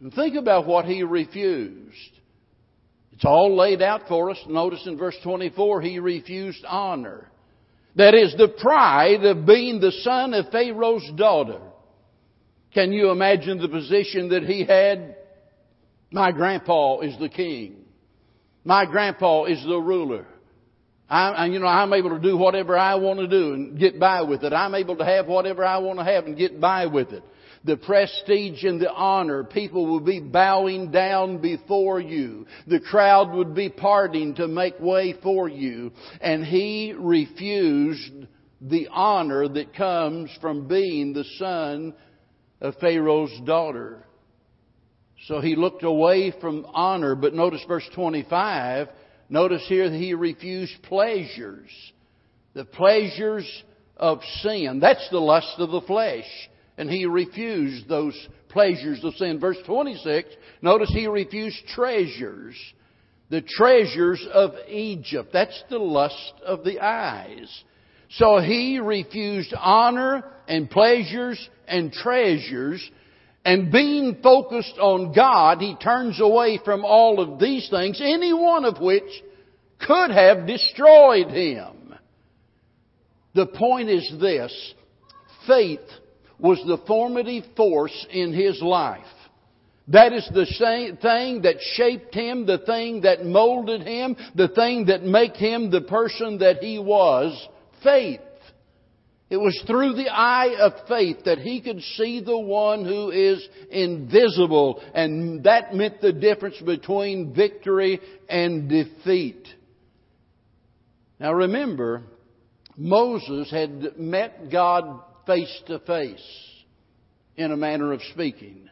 And 0.02 0.14
think 0.14 0.36
about 0.36 0.66
what 0.66 0.86
he 0.86 1.04
refused. 1.04 2.12
It's 3.12 3.26
all 3.26 3.56
laid 3.58 3.82
out 3.82 4.08
for 4.08 4.30
us. 4.30 4.38
Notice 4.48 4.86
in 4.86 4.98
verse 4.98 5.18
24, 5.24 5.82
he 5.82 6.00
refused 6.00 6.64
honor. 6.66 7.30
That 7.96 8.14
is 8.14 8.34
the 8.38 8.48
pride 8.48 9.26
of 9.26 9.46
being 9.46 9.82
the 9.82 9.92
son 10.04 10.34
of 10.34 10.50
Pharaoh's 10.52 11.10
daughter. 11.18 11.60
Can 12.74 12.94
you 12.94 13.10
imagine 13.12 13.60
the 13.60 13.68
position 13.68 14.30
that 14.30 14.44
he 14.44 14.64
had? 14.64 15.18
My 16.12 16.32
grandpa 16.32 17.00
is 17.00 17.18
the 17.20 17.30
king. 17.30 17.76
My 18.64 18.86
grandpa 18.86 19.46
is 19.46 19.62
the 19.64 19.78
ruler. 19.78 20.26
I, 21.10 21.48
you 21.48 21.58
know, 21.58 21.66
I'm 21.66 21.92
able 21.92 22.12
to 22.12 22.20
do 22.20 22.38
whatever 22.38 22.78
I 22.78 22.96
want 22.96 23.20
to 23.20 23.28
do 23.28 23.54
and 23.54 23.80
get 23.80 24.00
by 24.00 24.22
with 24.22 24.44
it. 24.44 24.54
I'm 24.54 24.76
able 24.76 24.96
to 24.98 25.06
have 25.06 25.26
whatever 25.26 25.66
I 25.66 25.80
want 25.80 25.98
to 25.98 26.06
have 26.06 26.26
and 26.26 26.38
get 26.38 26.62
by 26.62 26.86
with 26.86 27.12
it. 27.12 27.24
The 27.66 27.78
prestige 27.78 28.64
and 28.64 28.80
the 28.80 28.92
honor, 28.92 29.44
people 29.44 29.94
would 29.94 30.06
be 30.06 30.22
bowing 30.22 30.92
down 30.92 31.40
before 31.40 32.00
you. 32.00 32.46
The 32.68 32.80
crowd 32.80 33.34
would 33.34 33.54
be 33.54 33.70
parting 33.70 34.36
to 34.36 34.48
make 34.48 34.80
way 34.80 35.16
for 35.22 35.50
you. 35.50 35.92
And 36.22 36.46
he 36.46 36.94
refused 36.98 38.28
the 38.62 38.88
honor 38.92 39.48
that 39.48 39.74
comes 39.76 40.30
from 40.40 40.68
being 40.68 41.14
the 41.14 41.26
son 41.38 41.94
of 42.62 42.76
Pharaoh's 42.76 43.38
daughter. 43.46 44.06
So 45.28 45.42
he 45.42 45.56
looked 45.56 45.84
away 45.84 46.34
from 46.40 46.66
honor, 46.74 47.16
but 47.16 47.34
notice 47.34 47.64
verse 47.68 47.88
25. 47.94 48.88
Notice 49.30 49.66
here 49.68 49.90
that 49.90 49.98
he 49.98 50.14
refused 50.14 50.82
pleasures. 50.84 51.70
The 52.54 52.66
pleasures 52.66 53.46
of 53.98 54.22
sin. 54.42 54.80
That's 54.80 55.08
the 55.12 55.20
lust 55.20 55.56
of 55.58 55.72
the 55.72 55.82
flesh. 55.82 56.26
And 56.80 56.90
he 56.90 57.06
refused 57.06 57.88
those 57.88 58.16
pleasures 58.48 59.04
of 59.04 59.14
sin. 59.16 59.40
Verse 59.40 59.58
26, 59.66 60.30
notice 60.62 60.90
he 60.92 61.06
refused 61.06 61.60
treasures. 61.76 62.56
The 63.30 63.42
treasures 63.42 64.26
of 64.34 64.54
Egypt. 64.68 65.30
That's 65.32 65.64
the 65.70 65.78
lust 65.78 66.34
of 66.44 66.64
the 66.64 66.80
eyes. 66.80 67.64
So 68.12 68.40
he 68.40 68.80
refused 68.80 69.54
honor 69.56 70.24
and 70.48 70.68
pleasures 70.68 71.48
and 71.68 71.94
treasures 71.94 72.90
and 73.46 73.72
being 73.72 74.18
focused 74.22 74.78
on 74.80 75.14
God, 75.14 75.60
he 75.62 75.76
turns 75.76 76.20
away 76.20 76.60
from 76.64 76.84
all 76.84 77.20
of 77.20 77.40
these 77.40 77.70
things, 77.70 78.02
any 78.04 78.34
one 78.34 78.66
of 78.66 78.80
which 78.80 79.10
could 79.80 80.12
have 80.12 80.46
destroyed 80.46 81.28
him. 81.28 81.96
The 83.34 83.48
point 83.48 83.90
is 83.90 84.12
this. 84.20 84.74
Faith 85.48 85.80
was 86.40 86.62
the 86.66 86.78
formative 86.88 87.44
force 87.56 88.08
in 88.12 88.34
his 88.34 88.62
life. 88.62 89.06
That 89.90 90.14
is 90.14 90.30
the 90.34 90.46
same 90.46 90.98
thing 90.98 91.42
that 91.42 91.56
shaped 91.74 92.14
him, 92.14 92.46
the 92.46 92.60
thing 92.60 93.02
that 93.02 93.26
molded 93.26 93.82
him, 93.82 94.16
the 94.36 94.48
thing 94.48 94.86
that 94.86 95.04
made 95.04 95.36
him 95.36 95.72
the 95.72 95.82
person 95.82 96.40
that 96.40 96.58
he 96.58 96.78
was. 96.78 97.48
Faith. 97.84 98.22
It 99.30 99.38
was 99.38 99.62
through 99.68 99.94
the 99.94 100.10
eye 100.10 100.56
of 100.60 100.88
faith 100.88 101.26
that 101.26 101.40
he 101.40 101.62
could 101.62 101.82
see 101.82 102.20
the 102.20 102.38
one 102.38 102.84
who 102.84 103.12
is 103.12 103.48
invisible, 103.70 104.82
and 104.94 105.44
that 105.44 105.76
meant 105.76 106.02
the 106.02 106.14
difference 106.14 106.60
between 106.60 107.34
victory 107.34 108.00
and 108.28 108.68
defeat. 108.68 109.48
Now 111.20 111.34
remember, 111.34 112.04
Moses 112.76 113.52
had 113.52 114.00
met 114.00 114.52
God 114.52 115.02
face 115.30 115.62
to 115.68 115.78
face, 115.78 116.56
in 117.38 117.52
a 117.52 117.58
manner 117.58 117.94
of 117.94 118.02
speaking. 118.14 118.68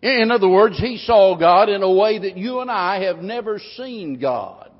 In 0.00 0.30
other 0.30 0.48
words, 0.48 0.78
he 0.78 0.96
saw 0.96 1.36
God 1.38 1.68
in 1.68 1.82
a 1.82 1.92
way 1.92 2.18
that 2.20 2.38
you 2.38 2.60
and 2.60 2.70
I 2.70 3.04
have 3.04 3.18
never 3.18 3.58
seen 3.76 4.18
God. 4.18 4.70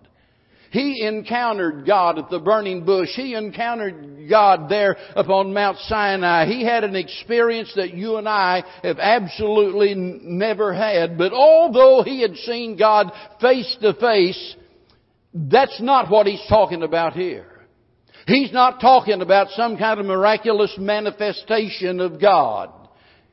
He 0.71 1.07
encountered 1.07 1.87
God 1.87 2.19
at 2.19 2.31
the 2.31 2.38
burning 2.38 2.87
bush. 2.87 3.11
He 3.14 3.35
encountered 3.35 4.29
God 4.31 4.71
there 4.71 4.97
upon 5.14 5.53
Mount 5.53 5.77
Sinai. 5.81 6.47
He 6.47 6.64
had 6.64 6.85
an 6.85 6.97
experience 6.97 7.71
that 7.77 7.93
you 7.93 8.17
and 8.17 8.27
I 8.27 8.64
have 8.83 8.99
absolutely 8.99 9.95
never 9.95 10.73
had. 10.73 11.19
But 11.19 11.35
although 11.35 12.03
he 12.03 12.23
had 12.23 12.35
seen 12.37 12.79
God 12.79 13.12
face 13.43 13.77
to 13.83 13.93
face, 13.93 14.57
that's 15.35 15.83
not 15.83 16.11
what 16.11 16.27
he's 16.27 16.45
talking 16.49 16.83
about 16.83 17.12
here. 17.12 17.54
He's 18.27 18.53
not 18.53 18.81
talking 18.81 19.21
about 19.21 19.51
some 19.51 19.77
kind 19.77 20.01
of 20.01 20.07
miraculous 20.07 20.75
manifestation 20.79 22.01
of 22.01 22.21
God. 22.21 22.71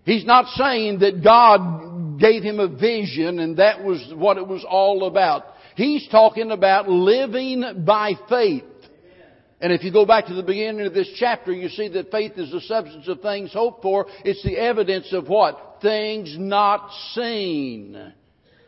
He's 0.03 0.25
not 0.25 0.47
saying 0.55 0.99
that 0.99 1.23
God 1.23 2.19
gave 2.19 2.43
him 2.43 2.59
a 2.59 2.67
vision 2.67 3.39
and 3.39 3.57
that 3.57 3.83
was 3.83 4.11
what 4.15 4.37
it 4.37 4.47
was 4.47 4.65
all 4.67 5.05
about. 5.05 5.45
He's 5.75 6.07
talking 6.09 6.51
about 6.51 6.89
living 6.89 7.83
by 7.85 8.13
faith. 8.27 8.63
And 9.61 9.71
if 9.71 9.83
you 9.83 9.93
go 9.93 10.07
back 10.07 10.25
to 10.25 10.33
the 10.33 10.43
beginning 10.43 10.87
of 10.87 10.93
this 10.93 11.09
chapter, 11.17 11.51
you 11.51 11.69
see 11.69 11.87
that 11.89 12.09
faith 12.09 12.33
is 12.35 12.51
the 12.51 12.61
substance 12.61 13.07
of 13.07 13.21
things 13.21 13.53
hoped 13.53 13.83
for. 13.83 14.07
It's 14.25 14.43
the 14.43 14.57
evidence 14.57 15.13
of 15.13 15.29
what? 15.29 15.77
Things 15.83 16.35
not 16.37 16.89
seen. 17.13 18.13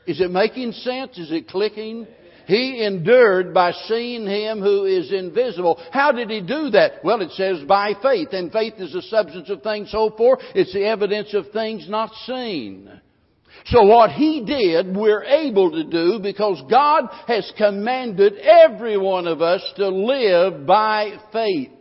Is 0.05 0.21
it 0.21 0.29
making 0.29 0.73
sense? 0.73 1.17
Is 1.17 1.31
it 1.31 1.47
clicking? 1.47 2.05
He 2.45 2.83
endured 2.83 3.53
by 3.53 3.71
seeing 3.87 4.25
Him 4.25 4.59
who 4.59 4.85
is 4.85 5.11
invisible. 5.11 5.81
How 5.91 6.11
did 6.11 6.29
He 6.29 6.41
do 6.41 6.69
that? 6.71 7.03
Well, 7.03 7.21
it 7.21 7.31
says 7.31 7.63
by 7.67 7.93
faith. 8.01 8.29
And 8.31 8.51
faith 8.51 8.75
is 8.77 8.93
the 8.93 9.01
substance 9.03 9.49
of 9.49 9.61
things 9.61 9.91
hoped 9.91 10.17
for. 10.17 10.37
It's 10.55 10.73
the 10.73 10.85
evidence 10.85 11.33
of 11.33 11.51
things 11.51 11.87
not 11.89 12.11
seen. 12.25 12.89
So 13.65 13.83
what 13.83 14.11
He 14.11 14.43
did, 14.45 14.95
we're 14.95 15.23
able 15.23 15.71
to 15.71 15.83
do 15.83 16.19
because 16.21 16.61
God 16.69 17.05
has 17.27 17.51
commanded 17.57 18.33
every 18.37 18.97
one 18.97 19.27
of 19.27 19.41
us 19.41 19.61
to 19.77 19.87
live 19.87 20.65
by 20.65 21.11
faith. 21.31 21.71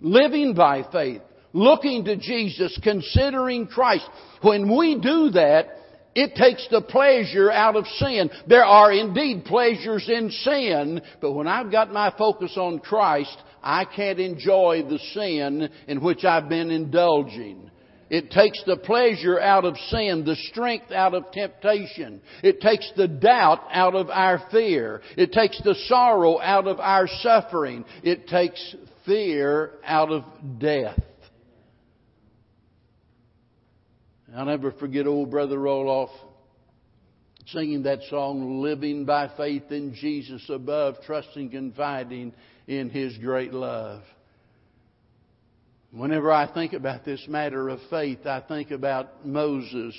Living 0.00 0.54
by 0.54 0.84
faith. 0.90 1.22
Looking 1.52 2.04
to 2.04 2.16
Jesus, 2.16 2.78
considering 2.82 3.66
Christ. 3.66 4.08
When 4.42 4.76
we 4.76 5.00
do 5.00 5.30
that, 5.30 5.77
it 6.18 6.34
takes 6.34 6.66
the 6.68 6.82
pleasure 6.82 7.48
out 7.50 7.76
of 7.76 7.86
sin. 7.86 8.28
There 8.48 8.64
are 8.64 8.92
indeed 8.92 9.44
pleasures 9.44 10.08
in 10.08 10.30
sin, 10.30 11.00
but 11.20 11.32
when 11.32 11.46
I've 11.46 11.70
got 11.70 11.92
my 11.92 12.12
focus 12.18 12.56
on 12.56 12.80
Christ, 12.80 13.36
I 13.62 13.84
can't 13.84 14.18
enjoy 14.18 14.82
the 14.88 14.98
sin 15.14 15.68
in 15.86 16.02
which 16.02 16.24
I've 16.24 16.48
been 16.48 16.72
indulging. 16.72 17.70
It 18.10 18.30
takes 18.30 18.60
the 18.64 18.78
pleasure 18.78 19.38
out 19.38 19.64
of 19.64 19.76
sin, 19.90 20.24
the 20.24 20.34
strength 20.50 20.90
out 20.90 21.14
of 21.14 21.30
temptation. 21.30 22.20
It 22.42 22.60
takes 22.60 22.90
the 22.96 23.06
doubt 23.06 23.60
out 23.70 23.94
of 23.94 24.10
our 24.10 24.42
fear. 24.50 25.02
It 25.16 25.32
takes 25.32 25.60
the 25.62 25.76
sorrow 25.86 26.40
out 26.40 26.66
of 26.66 26.80
our 26.80 27.06
suffering. 27.22 27.84
It 28.02 28.26
takes 28.26 28.74
fear 29.06 29.72
out 29.84 30.10
of 30.10 30.24
death. 30.58 30.98
I'll 34.36 34.44
never 34.44 34.72
forget 34.72 35.06
old 35.06 35.30
Brother 35.30 35.56
Roloff 35.56 36.10
singing 37.46 37.84
that 37.84 38.00
song, 38.10 38.60
Living 38.60 39.06
by 39.06 39.30
Faith 39.38 39.70
in 39.70 39.94
Jesus 39.94 40.44
Above, 40.50 40.96
trusting, 41.06 41.50
confiding 41.50 42.34
in 42.66 42.90
His 42.90 43.16
great 43.18 43.54
love. 43.54 44.02
Whenever 45.92 46.30
I 46.30 46.52
think 46.52 46.74
about 46.74 47.06
this 47.06 47.24
matter 47.26 47.70
of 47.70 47.80
faith, 47.88 48.26
I 48.26 48.42
think 48.46 48.70
about 48.70 49.26
Moses 49.26 49.94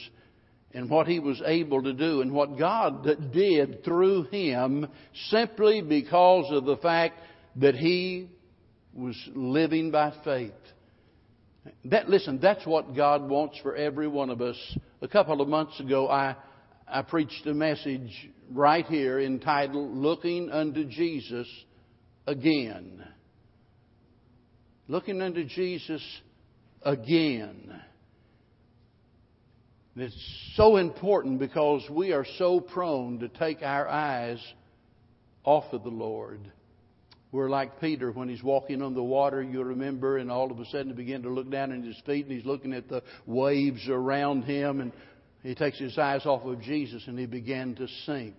and 0.75 0.87
what 0.87 1.07
he 1.07 1.19
was 1.19 1.41
able 1.43 1.81
to 1.81 1.93
do 1.93 2.21
and 2.21 2.31
what 2.31 2.59
God 2.59 3.03
did 3.33 3.83
through 3.83 4.23
him 4.25 4.87
simply 5.29 5.81
because 5.81 6.45
of 6.51 6.65
the 6.65 6.77
fact 6.77 7.19
that 7.55 7.73
he 7.73 8.29
was 8.93 9.17
living 9.33 9.89
by 9.89 10.13
faith. 10.23 10.53
That, 11.85 12.09
listen, 12.09 12.39
that's 12.41 12.65
what 12.65 12.95
God 12.95 13.27
wants 13.27 13.57
for 13.61 13.75
every 13.75 14.07
one 14.07 14.29
of 14.29 14.41
us. 14.41 14.57
A 15.01 15.07
couple 15.07 15.41
of 15.41 15.47
months 15.47 15.79
ago, 15.79 16.09
I, 16.09 16.35
I 16.87 17.01
preached 17.01 17.45
a 17.45 17.53
message 17.53 18.29
right 18.51 18.85
here 18.85 19.19
entitled 19.19 19.95
Looking 19.95 20.51
Unto 20.51 20.85
Jesus 20.85 21.47
Again 22.27 23.03
looking 24.89 25.21
unto 25.21 25.45
Jesus 25.45 26.03
again. 26.81 27.79
It's 29.95 30.53
so 30.55 30.77
important 30.77 31.39
because 31.39 31.87
we 31.89 32.11
are 32.11 32.25
so 32.37 32.59
prone 32.59 33.19
to 33.19 33.27
take 33.27 33.61
our 33.61 33.87
eyes 33.87 34.39
off 35.43 35.65
of 35.73 35.83
the 35.83 35.89
Lord. 35.89 36.39
We're 37.31 37.49
like 37.49 37.79
Peter 37.79 38.11
when 38.11 38.27
he's 38.27 38.41
walking 38.41 38.81
on 38.81 38.95
the 38.95 39.03
water, 39.03 39.43
you 39.43 39.61
remember, 39.61 40.17
and 40.17 40.31
all 40.31 40.51
of 40.51 40.59
a 40.59 40.65
sudden 40.65 40.87
he 40.87 40.93
began 40.93 41.21
to 41.23 41.29
look 41.29 41.51
down 41.51 41.71
at 41.71 41.83
his 41.83 41.99
feet 42.05 42.25
and 42.25 42.35
he's 42.35 42.45
looking 42.45 42.73
at 42.73 42.89
the 42.89 43.03
waves 43.27 43.87
around 43.87 44.43
him 44.43 44.81
and 44.81 44.91
he 45.43 45.53
takes 45.53 45.77
his 45.77 45.97
eyes 45.97 46.25
off 46.25 46.43
of 46.43 46.61
Jesus 46.61 47.03
and 47.07 47.19
he 47.19 47.27
began 47.27 47.75
to 47.75 47.87
sink. 48.05 48.35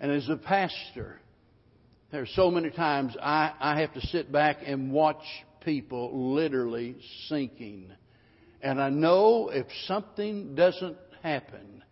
And 0.00 0.10
as 0.10 0.28
a 0.28 0.36
pastor, 0.36 1.20
there's 2.10 2.32
so 2.34 2.50
many 2.50 2.70
times 2.70 3.14
I, 3.20 3.52
I 3.60 3.80
have 3.80 3.92
to 3.94 4.00
sit 4.06 4.32
back 4.32 4.58
and 4.64 4.90
watch 4.90 5.22
people 5.62 6.32
literally 6.34 6.96
sinking. 7.28 7.92
And 8.62 8.80
I 8.80 8.88
know 8.88 9.50
if 9.50 9.66
something 9.86 10.54
doesn't 10.54 10.96
happen, 11.22 11.82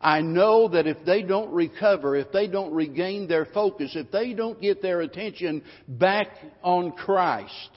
I 0.00 0.22
know 0.22 0.68
that 0.68 0.86
if 0.86 0.96
they 1.04 1.22
don't 1.22 1.52
recover, 1.52 2.16
if 2.16 2.32
they 2.32 2.46
don't 2.46 2.72
regain 2.72 3.28
their 3.28 3.44
focus, 3.44 3.92
if 3.94 4.10
they 4.10 4.32
don't 4.32 4.60
get 4.60 4.80
their 4.80 5.02
attention 5.02 5.62
back 5.86 6.28
on 6.62 6.92
Christ, 6.92 7.70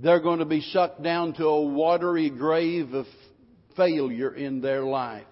they're 0.00 0.20
going 0.20 0.38
to 0.38 0.44
be 0.44 0.60
sucked 0.60 1.02
down 1.02 1.34
to 1.34 1.46
a 1.46 1.62
watery 1.62 2.30
grave 2.30 2.94
of 2.94 3.06
failure 3.76 4.32
in 4.32 4.60
their 4.60 4.84
life. 4.84 5.26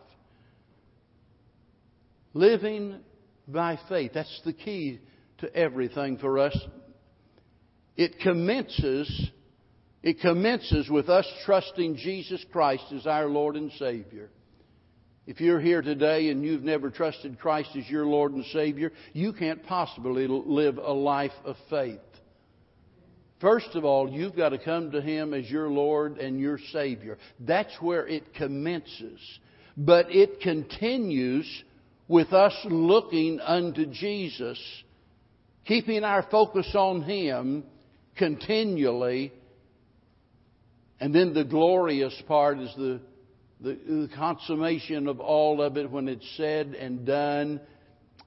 Living 2.35 2.99
by 3.47 3.79
faith. 3.89 4.13
That's 4.15 4.41
the 4.45 4.53
key 4.53 5.01
to 5.39 5.55
everything 5.55 6.19
for 6.19 6.39
us. 6.39 6.57
It 7.97 8.19
commences, 8.21 9.31
it 10.03 10.21
commences 10.21 10.89
with 10.89 11.09
us 11.09 11.27
trusting 11.45 11.97
Jesus 11.97 12.45
Christ 12.51 12.85
as 12.93 13.07
our 13.07 13.27
Lord 13.27 13.57
and 13.57 13.71
Savior. 13.73 14.31
If 15.27 15.41
you're 15.41 15.61
here 15.61 15.83
today 15.83 16.31
and 16.31 16.45
you've 16.45 16.65
never 16.65 16.91
trusted 16.91 17.39
Christ 17.39 17.71
as 17.77 17.89
your 17.89 18.07
Lord 18.07 18.33
and 18.33 18.45
Savior, 18.47 18.93
you 19.13 19.33
can't 19.33 19.65
possibly 19.67 20.27
live 20.27 20.79
a 20.79 20.93
life 20.93 21.33
of 21.45 21.57
faith. 21.71 22.01
First 23.41 23.75
of 23.75 23.85
all, 23.85 24.11
you've 24.11 24.37
got 24.37 24.51
to 24.51 24.59
come 24.59 24.93
to 24.93 25.01
Him 25.01 25.35
as 25.35 25.49
your 25.51 25.69
Lord 25.69 26.19
and 26.19 26.41
your 26.41 26.59
Savior. 26.73 27.19
That's 27.41 27.75
where 27.81 28.07
it 28.07 28.35
commences. 28.35 29.21
But 29.77 30.07
it 30.11 30.41
continues 30.41 31.47
with 32.09 32.33
us 32.33 32.55
looking 32.65 33.41
unto 33.41 33.87
Jesus 33.87 34.59
keeping 35.67 36.05
our 36.05 36.23
focus 36.31 36.71
on 36.75 37.03
Him 37.03 37.65
continually. 38.17 39.33
And 41.01 41.15
then 41.15 41.35
the 41.35 41.45
glorious 41.45 42.21
part 42.27 42.59
is 42.59 42.73
the, 42.77 43.01
the, 43.63 43.79
the, 43.87 44.09
consummation 44.15 45.07
of 45.07 45.21
all 45.21 45.63
of 45.63 45.77
it 45.77 45.91
when 45.91 46.09
it's 46.09 46.27
said 46.37 46.75
and 46.75 47.07
done. 47.07 47.61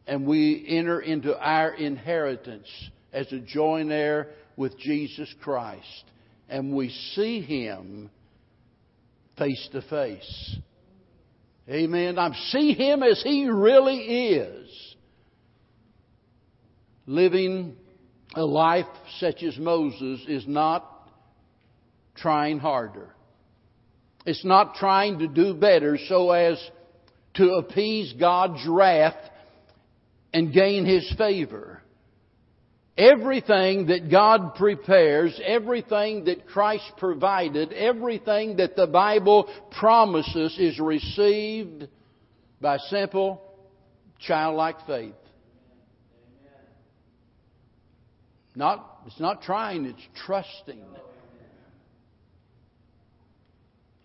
And 0.08 0.26
we 0.26 0.66
enter 0.68 1.00
into 1.00 1.38
our 1.38 1.74
inheritance 1.74 2.68
as 3.12 3.32
a 3.32 3.40
joint 3.40 3.92
heir 3.92 4.30
with 4.56 4.78
Jesus 4.78 5.34
Christ. 5.42 6.04
And 6.48 6.76
we 6.76 6.90
see 7.16 7.42
Him 7.42 8.10
face 9.38 9.68
to 9.74 9.82
face. 9.82 10.58
Amen. 11.70 12.20
I 12.20 12.32
see 12.52 12.74
Him 12.74 13.04
as 13.04 13.22
He 13.24 13.48
really 13.48 13.98
is 13.98 14.96
living 17.08 17.76
a 18.36 18.46
life 18.46 18.86
such 19.20 19.44
as 19.44 19.58
Moses 19.58 20.22
is 20.28 20.48
not 20.48 21.10
trying 22.16 22.60
harder. 22.60 23.15
It's 24.26 24.44
not 24.44 24.76
trying 24.76 25.20
to 25.20 25.28
do 25.28 25.54
better 25.54 25.98
so 26.08 26.32
as 26.32 26.58
to 27.36 27.54
appease 27.54 28.14
God's 28.20 28.66
wrath 28.68 29.18
and 30.34 30.52
gain 30.54 30.86
His 30.86 31.14
favor. 31.18 31.82
Everything 32.98 33.88
that 33.88 34.10
God 34.10 34.56
prepares, 34.56 35.40
everything 35.46 36.26
that 36.26 36.48
Christ 36.48 36.90
provided, 36.98 37.74
everything 37.74 38.58
that 38.58 38.76
the 38.76 38.88
Bible 38.88 39.50
promises 39.78 40.58
is 40.58 40.80
received 40.80 41.90
by 42.62 42.78
simple, 42.78 43.42
childlike 44.20 44.78
faith. 44.88 45.14
Not, 48.56 49.02
it's 49.06 49.20
not 49.20 49.42
trying, 49.42 49.86
it's 49.86 50.08
trusting. 50.26 50.82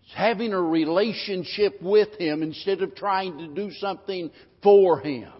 having 0.15 0.53
a 0.53 0.61
relationship 0.61 1.81
with 1.81 2.09
Him 2.19 2.43
instead 2.43 2.81
of 2.81 2.95
trying 2.95 3.37
to 3.37 3.47
do 3.47 3.71
something 3.73 4.31
for 4.63 4.99
Him. 4.99 5.31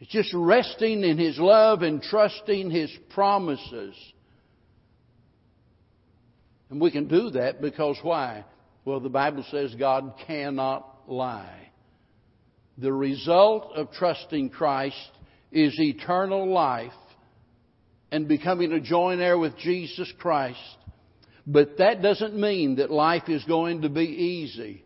It's 0.00 0.10
just 0.10 0.32
resting 0.34 1.04
in 1.04 1.18
His 1.18 1.38
love 1.38 1.82
and 1.82 2.02
trusting 2.02 2.70
His 2.70 2.90
promises. 3.10 3.94
And 6.70 6.80
we 6.80 6.90
can 6.90 7.06
do 7.06 7.30
that 7.30 7.60
because 7.60 7.98
why? 8.02 8.44
Well, 8.84 8.98
the 8.98 9.08
Bible 9.08 9.44
says 9.50 9.74
God 9.78 10.14
cannot 10.26 10.88
lie. 11.06 11.70
The 12.78 12.92
result 12.92 13.72
of 13.76 13.92
trusting 13.92 14.50
Christ 14.50 14.96
is 15.52 15.78
eternal 15.78 16.50
life 16.50 16.92
and 18.10 18.26
becoming 18.26 18.72
a 18.72 18.80
joint 18.80 19.20
heir 19.20 19.38
with 19.38 19.56
Jesus 19.58 20.12
Christ. 20.18 20.58
But 21.46 21.78
that 21.78 22.02
doesn't 22.02 22.38
mean 22.38 22.76
that 22.76 22.90
life 22.90 23.28
is 23.28 23.44
going 23.44 23.82
to 23.82 23.88
be 23.88 24.04
easy. 24.04 24.84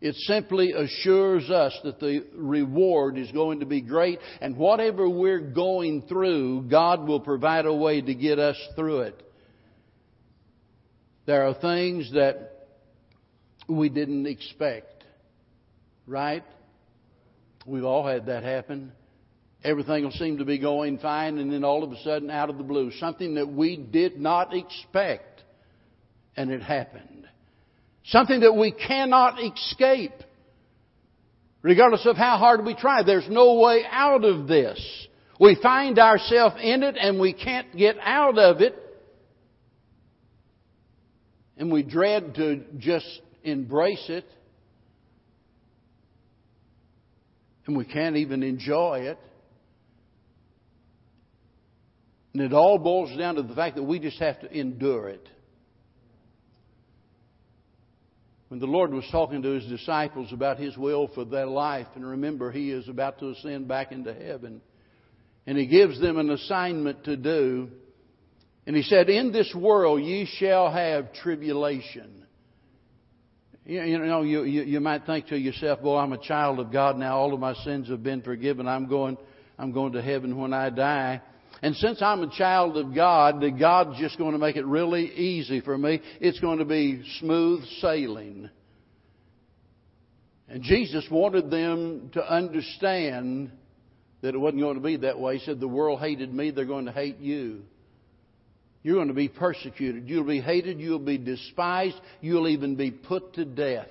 It 0.00 0.16
simply 0.26 0.72
assures 0.72 1.48
us 1.48 1.78
that 1.84 2.00
the 2.00 2.24
reward 2.34 3.16
is 3.16 3.30
going 3.30 3.60
to 3.60 3.66
be 3.66 3.80
great, 3.80 4.18
and 4.40 4.56
whatever 4.56 5.08
we're 5.08 5.38
going 5.38 6.02
through, 6.08 6.62
God 6.62 7.06
will 7.06 7.20
provide 7.20 7.66
a 7.66 7.74
way 7.74 8.00
to 8.00 8.14
get 8.14 8.40
us 8.40 8.56
through 8.74 9.02
it. 9.02 9.22
There 11.24 11.46
are 11.46 11.54
things 11.54 12.10
that 12.14 12.66
we 13.68 13.88
didn't 13.88 14.26
expect, 14.26 15.04
right? 16.08 16.42
We've 17.64 17.84
all 17.84 18.04
had 18.04 18.26
that 18.26 18.42
happen. 18.42 18.90
Everything 19.62 20.02
will 20.02 20.10
seem 20.10 20.38
to 20.38 20.44
be 20.44 20.58
going 20.58 20.98
fine, 20.98 21.38
and 21.38 21.52
then 21.52 21.62
all 21.62 21.84
of 21.84 21.92
a 21.92 22.02
sudden, 22.02 22.28
out 22.28 22.50
of 22.50 22.58
the 22.58 22.64
blue, 22.64 22.90
something 22.98 23.36
that 23.36 23.46
we 23.46 23.76
did 23.76 24.18
not 24.18 24.52
expect, 24.52 25.31
and 26.36 26.50
it 26.50 26.62
happened. 26.62 27.26
Something 28.04 28.40
that 28.40 28.54
we 28.54 28.72
cannot 28.72 29.38
escape. 29.42 30.12
Regardless 31.62 32.06
of 32.06 32.16
how 32.16 32.38
hard 32.38 32.64
we 32.64 32.74
try, 32.74 33.02
there's 33.02 33.28
no 33.28 33.60
way 33.60 33.84
out 33.88 34.24
of 34.24 34.48
this. 34.48 34.80
We 35.38 35.56
find 35.62 35.98
ourselves 35.98 36.56
in 36.60 36.82
it 36.82 36.96
and 36.98 37.20
we 37.20 37.32
can't 37.32 37.76
get 37.76 37.96
out 38.00 38.38
of 38.38 38.60
it. 38.60 38.76
And 41.56 41.70
we 41.70 41.82
dread 41.82 42.34
to 42.36 42.64
just 42.78 43.20
embrace 43.44 44.04
it. 44.08 44.24
And 47.66 47.76
we 47.76 47.84
can't 47.84 48.16
even 48.16 48.42
enjoy 48.42 49.02
it. 49.02 49.18
And 52.32 52.42
it 52.42 52.52
all 52.52 52.78
boils 52.78 53.16
down 53.16 53.36
to 53.36 53.42
the 53.42 53.54
fact 53.54 53.76
that 53.76 53.82
we 53.82 54.00
just 54.00 54.18
have 54.18 54.40
to 54.40 54.50
endure 54.50 55.08
it. 55.08 55.28
When 58.52 58.60
the 58.60 58.66
Lord 58.66 58.92
was 58.92 59.08
talking 59.10 59.40
to 59.40 59.48
his 59.48 59.64
disciples 59.64 60.30
about 60.30 60.58
his 60.58 60.76
will 60.76 61.08
for 61.14 61.24
their 61.24 61.46
life, 61.46 61.86
and 61.94 62.06
remember, 62.06 62.52
he 62.52 62.70
is 62.70 62.86
about 62.86 63.18
to 63.20 63.30
ascend 63.30 63.66
back 63.66 63.92
into 63.92 64.12
heaven, 64.12 64.60
and 65.46 65.56
he 65.56 65.66
gives 65.66 65.98
them 65.98 66.18
an 66.18 66.28
assignment 66.28 67.02
to 67.04 67.16
do. 67.16 67.70
And 68.66 68.76
he 68.76 68.82
said, 68.82 69.08
In 69.08 69.32
this 69.32 69.54
world 69.54 70.02
ye 70.02 70.28
shall 70.36 70.70
have 70.70 71.14
tribulation. 71.14 72.26
You, 73.64 73.98
know, 74.00 74.20
you, 74.20 74.44
you, 74.44 74.64
you 74.64 74.80
might 74.80 75.06
think 75.06 75.28
to 75.28 75.38
yourself, 75.38 75.80
Boy, 75.80 75.96
I'm 75.96 76.12
a 76.12 76.22
child 76.22 76.60
of 76.60 76.70
God 76.70 76.98
now. 76.98 77.16
All 77.16 77.32
of 77.32 77.40
my 77.40 77.54
sins 77.54 77.88
have 77.88 78.02
been 78.02 78.20
forgiven. 78.20 78.68
I'm 78.68 78.86
going, 78.86 79.16
I'm 79.58 79.72
going 79.72 79.94
to 79.94 80.02
heaven 80.02 80.36
when 80.36 80.52
I 80.52 80.68
die. 80.68 81.22
And 81.62 81.76
since 81.76 82.02
I'm 82.02 82.22
a 82.22 82.30
child 82.36 82.76
of 82.76 82.92
God, 82.92 83.40
that 83.40 83.56
God's 83.58 83.98
just 83.98 84.18
going 84.18 84.32
to 84.32 84.38
make 84.38 84.56
it 84.56 84.66
really 84.66 85.06
easy 85.06 85.60
for 85.60 85.78
me. 85.78 86.00
It's 86.20 86.40
going 86.40 86.58
to 86.58 86.64
be 86.64 87.04
smooth 87.20 87.64
sailing. 87.80 88.50
And 90.48 90.62
Jesus 90.64 91.06
wanted 91.08 91.50
them 91.50 92.10
to 92.14 92.22
understand 92.22 93.52
that 94.22 94.34
it 94.34 94.38
wasn't 94.38 94.60
going 94.60 94.74
to 94.74 94.82
be 94.82 94.96
that 94.98 95.20
way. 95.20 95.38
He 95.38 95.44
said, 95.44 95.60
The 95.60 95.68
world 95.68 96.00
hated 96.00 96.34
me, 96.34 96.50
they're 96.50 96.64
going 96.64 96.86
to 96.86 96.92
hate 96.92 97.18
you. 97.18 97.62
You're 98.82 98.96
going 98.96 99.08
to 99.08 99.14
be 99.14 99.28
persecuted. 99.28 100.08
You'll 100.08 100.26
be 100.26 100.40
hated. 100.40 100.80
You'll 100.80 100.98
be 100.98 101.18
despised. 101.18 101.94
You'll 102.20 102.48
even 102.48 102.74
be 102.74 102.90
put 102.90 103.34
to 103.34 103.44
death. 103.44 103.86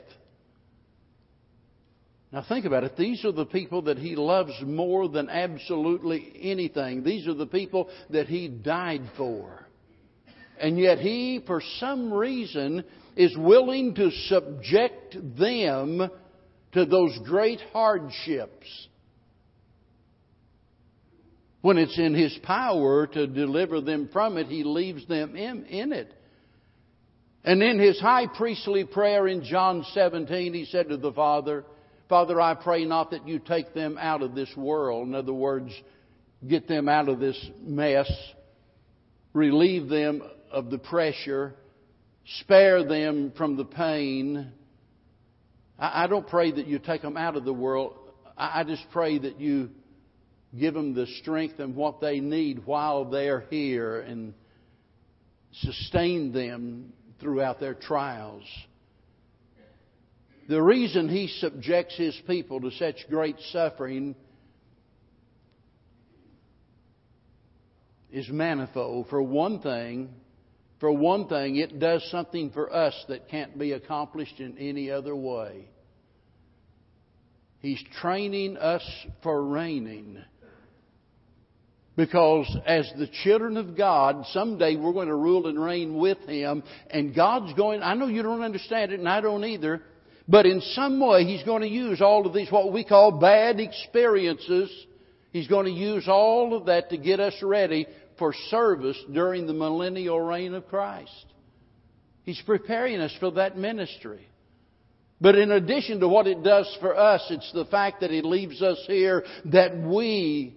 Now 2.32 2.46
think 2.48 2.66
about 2.66 2.86
it. 2.86 2.96
These 2.96 3.26
are 3.26 3.34
the 3.34 3.46
people 3.46 3.84
that 3.84 3.98
he 3.98 4.16
loves 4.16 4.54
more 4.64 5.10
than 5.10 5.30
absolutely 5.30 6.32
anything. 6.42 7.04
These 7.04 7.28
are 7.28 7.34
the 7.34 7.46
people 7.46 7.90
that 8.10 8.28
he 8.28 8.48
died 8.48 9.04
for. 9.18 9.66
And 10.60 10.80
yet 10.80 11.00
he, 11.00 11.44
for 11.46 11.62
some 11.80 12.14
reason, 12.14 12.86
is 13.18 13.36
willing 13.38 13.96
to 13.96 14.12
subject 14.12 15.18
them 15.38 16.10
to 16.72 16.86
those 16.86 17.20
great 17.26 17.60
hardships. 17.74 18.88
When 21.62 21.78
it's 21.78 22.00
in 22.00 22.14
his 22.14 22.38
power 22.44 23.08
to 23.08 23.28
deliver 23.28 23.82
them 23.82 24.10
from 24.14 24.38
it, 24.38 24.48
he 24.48 24.64
leaves 24.64 25.06
them 25.08 25.36
in, 25.36 25.66
in 25.66 25.92
it. 25.92 26.14
And 27.44 27.62
in 27.62 27.78
his 27.78 28.00
high 28.00 28.28
priestly 28.28 28.86
prayer 28.86 29.28
in 29.28 29.44
John 29.44 29.84
17, 29.94 30.54
he 30.54 30.66
said 30.66 30.90
to 30.90 30.98
the 30.98 31.12
Father, 31.12 31.66
Father, 32.12 32.42
I 32.42 32.56
pray 32.56 32.84
not 32.84 33.12
that 33.12 33.26
you 33.26 33.40
take 33.40 33.74
them 33.74 33.98
out 33.98 34.22
of 34.22 34.36
this 34.36 34.54
world. 34.58 35.08
In 35.08 35.16
other 35.16 35.32
words, 35.32 35.72
get 36.46 36.68
them 36.68 36.90
out 36.90 37.08
of 37.08 37.22
this 37.22 37.40
mess, 37.62 38.12
relieve 39.32 39.88
them 39.88 40.22
of 40.52 40.70
the 40.70 40.78
pressure, 40.78 41.56
spare 42.40 42.84
them 42.84 43.32
from 43.38 43.56
the 43.56 43.64
pain. 43.64 44.52
I, 45.80 46.08
don't 46.08 46.28
pray 46.28 46.52
that 46.52 46.68
you 46.68 46.80
take 46.80 47.02
them 47.02 47.16
out 47.16 47.38
of 47.38 47.46
the 47.46 47.54
world. 47.54 47.98
I 48.38 48.66
just 48.66 48.86
pray 48.92 49.18
that 49.18 49.40
you 49.40 49.70
give 50.60 50.74
them 50.74 50.94
the 50.94 51.08
strength 51.22 51.60
and 51.60 51.78
what 51.78 52.02
they 52.02 52.20
need 52.20 52.66
while 52.66 53.06
they're 53.06 53.46
here 53.50 54.02
and 54.02 54.34
sustain 55.62 56.34
them 56.34 56.92
throughout 57.22 57.62
their 57.62 57.74
trials. 57.74 58.44
The 60.50 60.62
reason 60.62 61.08
he 61.08 61.28
subjects 61.40 61.96
his 61.96 62.20
people 62.28 62.62
to 62.62 62.72
such 62.72 62.96
great 63.10 63.38
suffering 63.52 64.16
is 68.12 68.28
manifold. 68.30 69.08
For 69.10 69.22
one 69.22 69.60
thing, 69.60 70.10
for 70.80 70.92
one 70.92 71.28
thing, 71.28 71.58
it 71.58 71.80
does 71.80 72.06
something 72.12 72.50
for 72.52 72.74
us 72.74 72.94
that 73.08 73.30
can't 73.30 73.58
be 73.58 73.72
accomplished 73.72 74.40
in 74.40 74.58
any 74.58 74.92
other 74.92 75.16
way. 75.16 75.70
He's 77.60 77.82
training 78.02 78.58
us 78.58 78.84
for 79.22 79.46
reigning. 79.46 80.18
Because 81.96 82.58
as 82.66 82.92
the 82.98 83.08
children 83.24 83.58
of 83.58 83.78
God, 83.78 84.26
someday 84.32 84.76
we're 84.76 84.94
going 84.94 85.10
to 85.10 85.16
rule 85.16 85.46
and 85.48 85.62
reign 85.62 85.98
with 85.98 86.18
Him, 86.28 86.64
and 86.90 87.14
God's 87.14 87.54
going, 87.54 87.84
I 87.84 87.94
know 87.94 88.08
you 88.08 88.24
don't 88.24 88.42
understand 88.42 88.92
it, 88.92 89.00
and 89.00 89.08
I 89.08 89.22
don't 89.22 89.44
either, 89.44 89.84
but 90.32 90.46
in 90.46 90.62
some 90.62 91.00
way, 91.06 91.26
He's 91.26 91.44
going 91.44 91.62
to 91.62 91.68
use 91.68 92.02
all 92.02 92.26
of 92.26 92.34
these, 92.34 92.50
what 92.50 92.72
we 92.72 92.86
call 92.86 93.20
bad 93.20 93.60
experiences. 93.60 94.72
He's 95.34 95.50
going 95.50 95.66
to 95.66 95.72
use 95.72 96.08
all 96.08 96.56
of 96.56 96.68
that 96.68 96.90
to 96.92 96.98
get 96.98 97.20
us 97.20 97.36
ready 97.44 97.86
for 98.18 98.34
service 98.50 98.98
during 99.12 99.46
the 99.46 99.54
millennial 99.54 100.22
reign 100.22 100.54
of 100.54 100.68
Christ. 100.70 101.26
He's 102.24 102.42
preparing 102.46 103.02
us 103.02 103.14
for 103.20 103.32
that 103.32 103.58
ministry. 103.58 104.26
But 105.20 105.36
in 105.36 105.52
addition 105.52 106.00
to 106.00 106.08
what 106.08 106.28
it 106.28 106.44
does 106.44 106.78
for 106.80 106.98
us, 106.98 107.26
it's 107.30 107.52
the 107.52 107.66
fact 107.66 108.00
that 108.00 108.10
He 108.10 108.22
leaves 108.22 108.62
us 108.62 108.82
here 108.88 109.26
that 109.46 109.78
we 109.78 110.56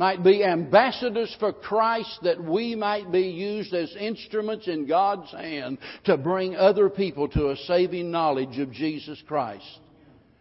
might 0.00 0.24
be 0.24 0.42
ambassadors 0.42 1.36
for 1.38 1.52
Christ, 1.52 2.20
that 2.22 2.42
we 2.42 2.74
might 2.74 3.12
be 3.12 3.20
used 3.20 3.74
as 3.74 3.94
instruments 4.00 4.66
in 4.66 4.86
God's 4.86 5.30
hand 5.30 5.76
to 6.04 6.16
bring 6.16 6.56
other 6.56 6.88
people 6.88 7.28
to 7.28 7.50
a 7.50 7.56
saving 7.66 8.10
knowledge 8.10 8.58
of 8.58 8.72
Jesus 8.72 9.22
Christ. 9.28 9.78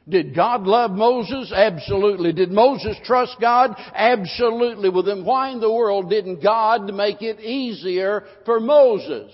Did 0.07 0.33
God 0.33 0.63
love 0.63 0.91
Moses? 0.91 1.51
Absolutely. 1.53 2.31
Did 2.31 2.51
Moses 2.51 2.95
trust 3.03 3.35
God? 3.41 3.75
Absolutely. 3.93 4.87
Well 4.87 5.03
then 5.03 5.25
why 5.25 5.49
in 5.49 5.59
the 5.59 5.69
world 5.69 6.09
didn't 6.09 6.41
God 6.41 6.93
make 6.93 7.21
it 7.21 7.41
easier 7.41 8.23
for 8.45 8.61
Moses? 8.61 9.29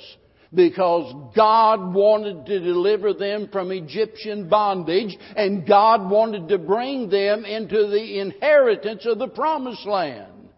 Because 0.55 1.31
God 1.35 1.93
wanted 1.93 2.45
to 2.45 2.59
deliver 2.59 3.13
them 3.13 3.49
from 3.51 3.71
Egyptian 3.71 4.49
bondage 4.49 5.17
and 5.35 5.67
God 5.67 6.09
wanted 6.09 6.47
to 6.49 6.57
bring 6.57 7.09
them 7.09 7.45
into 7.45 7.87
the 7.87 8.19
inheritance 8.19 9.05
of 9.05 9.19
the 9.19 9.27
promised 9.27 9.85
land. 9.85 10.49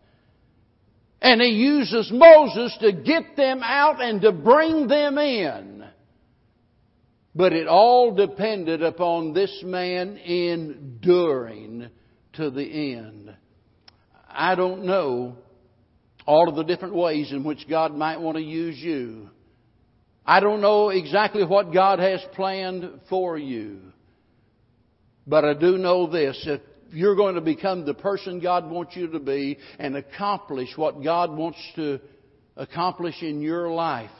And 1.22 1.41
He 1.41 1.50
uses 1.50 2.12
Moses 2.12 2.78
to 2.82 2.91
get 2.91 3.36
them 3.36 3.62
out 3.64 4.02
and 4.02 4.22
to 4.22 4.32
bring 4.32 4.88
them 4.88 5.18
in. 5.18 5.84
But 7.34 7.54
it 7.54 7.68
all 7.68 8.16
depended 8.16 8.82
upon 8.82 9.34
this 9.34 9.62
man 9.64 10.18
enduring 10.18 11.89
to 12.34 12.50
the 12.50 12.95
end. 12.95 13.36
I 14.30 14.56
don't 14.56 14.86
know 14.86 15.36
all 16.26 16.50
of 16.50 16.56
the 16.56 16.64
different 16.64 16.93
ways 16.93 17.32
in 17.32 17.43
which 17.43 17.68
God 17.70 17.95
might 17.95 18.20
want 18.20 18.38
to 18.38 18.43
use 18.43 18.78
you. 18.78 19.30
I 20.28 20.42
don't 20.42 20.60
know 20.60 20.90
exactly 20.90 21.46
what 21.46 21.74
God 21.74 22.00
has 22.00 22.20
planned 22.34 23.00
for 23.10 23.38
you. 23.38 23.80
But 25.26 25.46
I 25.46 25.54
do 25.54 25.78
know 25.78 26.08
this. 26.12 26.38
If 26.46 26.62
you're 26.92 27.16
going 27.16 27.36
to 27.36 27.42
become 27.42 27.86
the 27.86 27.94
person 27.94 28.42
God 28.42 28.70
wants 28.70 28.96
you 28.96 29.08
to 29.08 29.20
be 29.20 29.58
and 29.80 29.96
accomplish 29.96 30.70
what 30.76 31.02
God 31.02 31.32
wants 31.36 31.60
to 31.78 32.02
accomplish 32.58 33.22
in 33.22 33.42
your 33.42 33.70
life, 33.70 34.12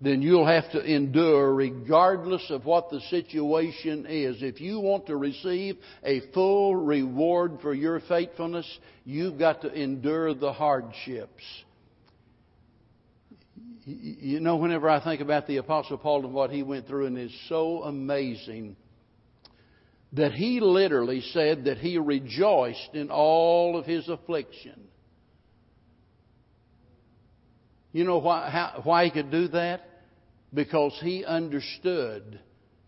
then 0.00 0.20
you'll 0.20 0.46
have 0.46 0.70
to 0.72 0.80
endure 0.82 1.54
regardless 1.54 2.50
of 2.50 2.66
what 2.66 2.90
the 2.90 3.00
situation 3.08 4.04
is. 4.06 4.42
If 4.42 4.60
you 4.60 4.78
want 4.78 5.06
to 5.06 5.16
receive 5.16 5.78
a 6.02 6.20
full 6.34 6.76
reward 6.76 7.60
for 7.62 7.72
your 7.72 8.00
faithfulness, 8.00 8.66
you've 9.06 9.38
got 9.38 9.62
to 9.62 9.72
endure 9.72 10.34
the 10.34 10.52
hardships. 10.52 11.42
You 13.84 14.40
know, 14.40 14.56
whenever 14.56 14.88
I 14.88 15.02
think 15.04 15.20
about 15.20 15.46
the 15.46 15.58
Apostle 15.58 15.98
Paul 15.98 16.24
and 16.24 16.32
what 16.32 16.50
he 16.50 16.62
went 16.62 16.86
through, 16.86 17.06
and 17.06 17.18
it's 17.18 17.34
so 17.48 17.82
amazing 17.82 18.76
that 20.14 20.32
he 20.32 20.60
literally 20.60 21.20
said 21.32 21.64
that 21.64 21.78
he 21.78 21.98
rejoiced 21.98 22.94
in 22.94 23.10
all 23.10 23.76
of 23.76 23.84
his 23.84 24.08
affliction. 24.08 24.80
You 27.92 28.04
know 28.04 28.18
why, 28.18 28.48
how, 28.48 28.80
why 28.84 29.04
he 29.04 29.10
could 29.10 29.30
do 29.30 29.48
that? 29.48 29.82
Because 30.52 30.96
he 31.02 31.24
understood. 31.24 32.40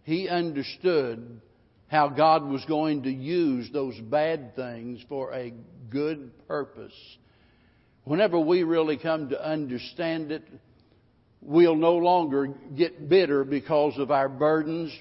He 0.04 0.28
understood 0.28 1.40
how 1.88 2.08
God 2.08 2.44
was 2.44 2.64
going 2.64 3.02
to 3.04 3.10
use 3.10 3.68
those 3.72 3.98
bad 4.00 4.56
things 4.56 5.04
for 5.08 5.32
a 5.32 5.52
good 5.90 6.32
purpose. 6.48 6.94
Whenever 8.04 8.38
we 8.38 8.62
really 8.62 8.96
come 8.96 9.28
to 9.30 9.48
understand 9.48 10.32
it, 10.32 10.44
we'll 11.40 11.76
no 11.76 11.96
longer 11.96 12.48
get 12.76 13.08
bitter 13.08 13.44
because 13.44 13.98
of 13.98 14.10
our 14.10 14.28
burdens, 14.28 14.92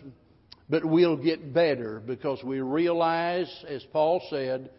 but 0.70 0.86
we'll 0.86 1.18
get 1.18 1.54
better 1.54 2.00
because 2.00 2.44
we 2.44 2.60
realize, 2.62 3.50
as 3.68 3.84
Paul 3.92 4.22
said, 4.30 4.70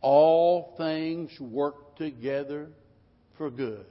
all 0.00 0.74
things 0.76 1.30
work 1.40 1.96
together 1.96 2.68
for 3.36 3.50
good 3.50 3.86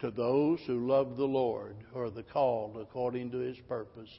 to 0.00 0.10
those 0.10 0.60
who 0.66 0.86
love 0.86 1.16
the 1.16 1.24
Lord 1.24 1.76
or 1.92 2.06
are 2.06 2.22
called 2.32 2.76
according 2.80 3.30
to 3.32 3.38
his 3.38 3.56
purpose. 3.68 4.10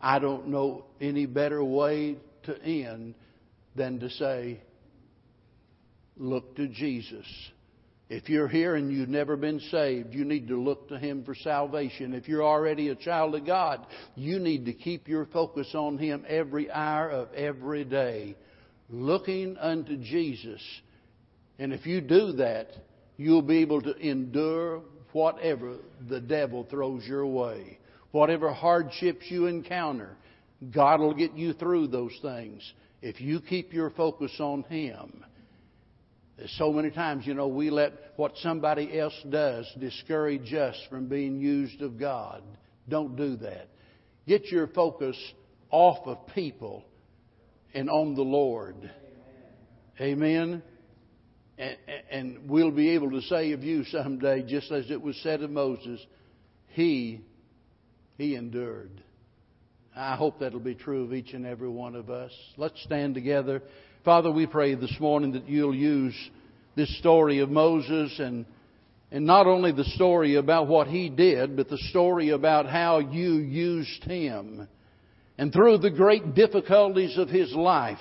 I 0.00 0.18
don't 0.18 0.48
know 0.48 0.84
any 1.00 1.26
better 1.26 1.64
way 1.64 2.18
to 2.44 2.62
end 2.62 3.14
than 3.74 4.00
to 4.00 4.10
say, 4.10 4.60
look 6.16 6.56
to 6.56 6.68
Jesus. 6.68 7.26
If 8.10 8.28
you're 8.28 8.48
here 8.48 8.76
and 8.76 8.92
you've 8.92 9.08
never 9.08 9.36
been 9.36 9.60
saved, 9.70 10.12
you 10.12 10.24
need 10.24 10.48
to 10.48 10.60
look 10.60 10.88
to 10.88 10.98
Him 10.98 11.24
for 11.24 11.34
salvation. 11.34 12.12
If 12.12 12.28
you're 12.28 12.44
already 12.44 12.90
a 12.90 12.94
child 12.94 13.34
of 13.34 13.46
God, 13.46 13.86
you 14.14 14.38
need 14.38 14.66
to 14.66 14.74
keep 14.74 15.08
your 15.08 15.24
focus 15.26 15.74
on 15.74 15.96
Him 15.96 16.24
every 16.28 16.70
hour 16.70 17.10
of 17.10 17.32
every 17.32 17.84
day, 17.84 18.36
looking 18.90 19.56
unto 19.56 19.96
Jesus. 19.96 20.60
And 21.58 21.72
if 21.72 21.86
you 21.86 22.02
do 22.02 22.32
that, 22.32 22.68
you'll 23.16 23.42
be 23.42 23.58
able 23.58 23.80
to 23.82 23.96
endure 23.96 24.82
whatever 25.12 25.76
the 26.08 26.20
devil 26.20 26.66
throws 26.68 27.06
your 27.06 27.26
way. 27.26 27.78
Whatever 28.10 28.52
hardships 28.52 29.24
you 29.30 29.46
encounter, 29.46 30.16
God 30.72 31.00
will 31.00 31.14
get 31.14 31.34
you 31.34 31.54
through 31.54 31.88
those 31.88 32.16
things 32.20 32.72
if 33.00 33.20
you 33.20 33.40
keep 33.40 33.72
your 33.72 33.90
focus 33.90 34.32
on 34.40 34.62
Him. 34.64 35.24
So 36.56 36.72
many 36.72 36.90
times, 36.90 37.26
you 37.26 37.34
know, 37.34 37.46
we 37.46 37.70
let 37.70 37.92
what 38.16 38.32
somebody 38.38 38.98
else 38.98 39.14
does 39.28 39.70
discourage 39.78 40.52
us 40.52 40.76
from 40.90 41.06
being 41.06 41.40
used 41.40 41.80
of 41.80 41.98
God. 41.98 42.42
Don't 42.88 43.16
do 43.16 43.36
that. 43.36 43.68
Get 44.26 44.46
your 44.46 44.66
focus 44.68 45.16
off 45.70 46.06
of 46.06 46.26
people 46.34 46.84
and 47.72 47.88
on 47.88 48.14
the 48.14 48.22
Lord. 48.22 48.90
Amen. 50.00 50.62
And, 51.56 51.76
and 52.10 52.50
we'll 52.50 52.72
be 52.72 52.90
able 52.90 53.12
to 53.12 53.22
say 53.22 53.52
of 53.52 53.62
you 53.62 53.84
someday, 53.84 54.42
just 54.42 54.72
as 54.72 54.90
it 54.90 55.00
was 55.00 55.16
said 55.22 55.42
of 55.42 55.50
Moses, 55.50 56.04
he, 56.68 57.20
he 58.18 58.34
endured. 58.34 59.02
I 59.94 60.16
hope 60.16 60.40
that'll 60.40 60.58
be 60.58 60.74
true 60.74 61.04
of 61.04 61.14
each 61.14 61.32
and 61.32 61.46
every 61.46 61.68
one 61.68 61.94
of 61.94 62.10
us. 62.10 62.32
Let's 62.56 62.82
stand 62.82 63.14
together. 63.14 63.62
Father, 64.04 64.30
we 64.30 64.46
pray 64.46 64.74
this 64.74 64.94
morning 65.00 65.32
that 65.32 65.48
you'll 65.48 65.74
use 65.74 66.14
this 66.76 66.94
story 66.98 67.38
of 67.38 67.48
Moses 67.48 68.18
and, 68.18 68.44
and 69.10 69.24
not 69.24 69.46
only 69.46 69.72
the 69.72 69.84
story 69.84 70.34
about 70.34 70.68
what 70.68 70.88
he 70.88 71.08
did, 71.08 71.56
but 71.56 71.70
the 71.70 71.78
story 71.88 72.28
about 72.28 72.66
how 72.66 72.98
you 72.98 73.36
used 73.36 74.04
him. 74.04 74.68
And 75.38 75.50
through 75.50 75.78
the 75.78 75.90
great 75.90 76.34
difficulties 76.34 77.16
of 77.16 77.30
his 77.30 77.54
life, 77.54 77.96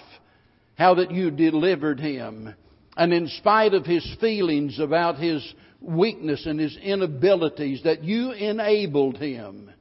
how 0.75 0.95
that 0.95 1.11
you 1.11 1.31
delivered 1.31 2.01
him. 2.01 2.53
And 2.97 3.13
in 3.13 3.29
spite 3.29 3.73
of 3.73 3.85
his 3.85 4.05
feelings 4.19 4.79
about 4.79 5.19
his 5.19 5.53
weakness 5.79 6.45
and 6.45 6.59
his 6.59 6.75
inabilities, 6.75 7.83
that 7.83 8.03
you 8.03 8.33
enabled 8.33 9.19
him. 9.19 9.71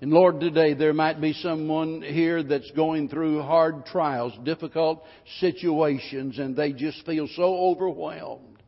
And 0.00 0.12
Lord, 0.12 0.38
today 0.38 0.74
there 0.74 0.92
might 0.92 1.20
be 1.20 1.32
someone 1.32 2.02
here 2.02 2.44
that's 2.44 2.70
going 2.72 3.08
through 3.08 3.42
hard 3.42 3.84
trials, 3.86 4.32
difficult 4.44 5.02
situations, 5.40 6.38
and 6.38 6.54
they 6.54 6.72
just 6.72 7.04
feel 7.04 7.28
so 7.34 7.72
overwhelmed. 7.72 8.62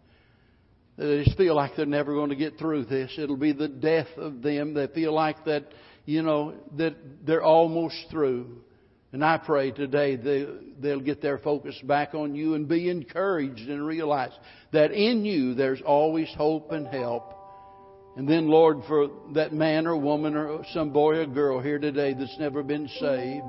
They 0.98 1.22
just 1.24 1.36
feel 1.36 1.54
like 1.54 1.76
they're 1.76 1.86
never 1.86 2.14
going 2.14 2.30
to 2.30 2.36
get 2.36 2.58
through 2.58 2.86
this. 2.86 3.12
It'll 3.16 3.36
be 3.36 3.52
the 3.52 3.68
death 3.68 4.08
of 4.16 4.42
them. 4.42 4.74
They 4.74 4.88
feel 4.88 5.14
like 5.14 5.44
that, 5.44 5.66
you 6.04 6.22
know, 6.22 6.54
that 6.76 6.96
they're 7.24 7.44
almost 7.44 7.96
through. 8.10 8.58
And 9.12 9.24
I 9.24 9.38
pray 9.38 9.70
today 9.70 10.16
they, 10.16 10.46
they'll 10.80 11.00
get 11.00 11.22
their 11.22 11.38
focus 11.38 11.76
back 11.84 12.12
on 12.14 12.34
you 12.34 12.54
and 12.54 12.68
be 12.68 12.88
encouraged 12.90 13.68
and 13.68 13.86
realize 13.86 14.32
that 14.72 14.90
in 14.90 15.24
you 15.24 15.54
there's 15.54 15.80
always 15.80 16.28
hope 16.36 16.72
and 16.72 16.88
help. 16.88 17.34
And 18.16 18.28
then, 18.28 18.48
Lord, 18.48 18.78
for 18.88 19.08
that 19.34 19.52
man 19.52 19.86
or 19.86 19.96
woman 19.96 20.36
or 20.36 20.64
some 20.72 20.90
boy 20.90 21.18
or 21.18 21.26
girl 21.26 21.60
here 21.60 21.78
today 21.78 22.12
that's 22.12 22.36
never 22.38 22.62
been 22.62 22.88
saved, 23.00 23.46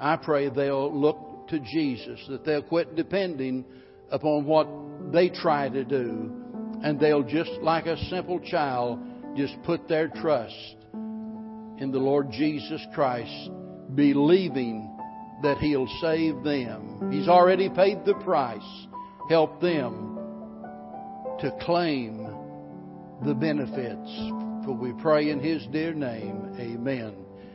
I 0.00 0.16
pray 0.16 0.48
they'll 0.48 0.92
look 0.92 1.48
to 1.48 1.60
Jesus, 1.60 2.20
that 2.28 2.44
they'll 2.44 2.62
quit 2.62 2.96
depending 2.96 3.64
upon 4.10 4.46
what 4.46 4.66
they 5.12 5.28
try 5.28 5.68
to 5.68 5.84
do, 5.84 6.32
and 6.82 6.98
they'll 6.98 7.22
just 7.22 7.50
like 7.60 7.86
a 7.86 7.96
simple 8.08 8.40
child, 8.40 9.00
just 9.36 9.54
put 9.64 9.86
their 9.88 10.08
trust 10.08 10.76
in 10.92 11.90
the 11.92 11.98
Lord 11.98 12.30
Jesus 12.30 12.80
Christ, 12.94 13.50
believing 13.94 14.90
that 15.42 15.58
He'll 15.58 15.88
save 16.00 16.42
them. 16.42 17.10
He's 17.12 17.28
already 17.28 17.68
paid 17.68 18.04
the 18.04 18.14
price. 18.24 18.86
Help 19.28 19.60
them 19.60 20.18
to 21.40 21.52
claim 21.62 22.23
the 23.22 23.34
benefits. 23.34 24.10
For 24.64 24.72
we 24.72 24.92
pray 24.94 25.30
in 25.30 25.40
His 25.40 25.66
dear 25.66 25.92
name. 25.92 26.56
Amen. 26.58 27.23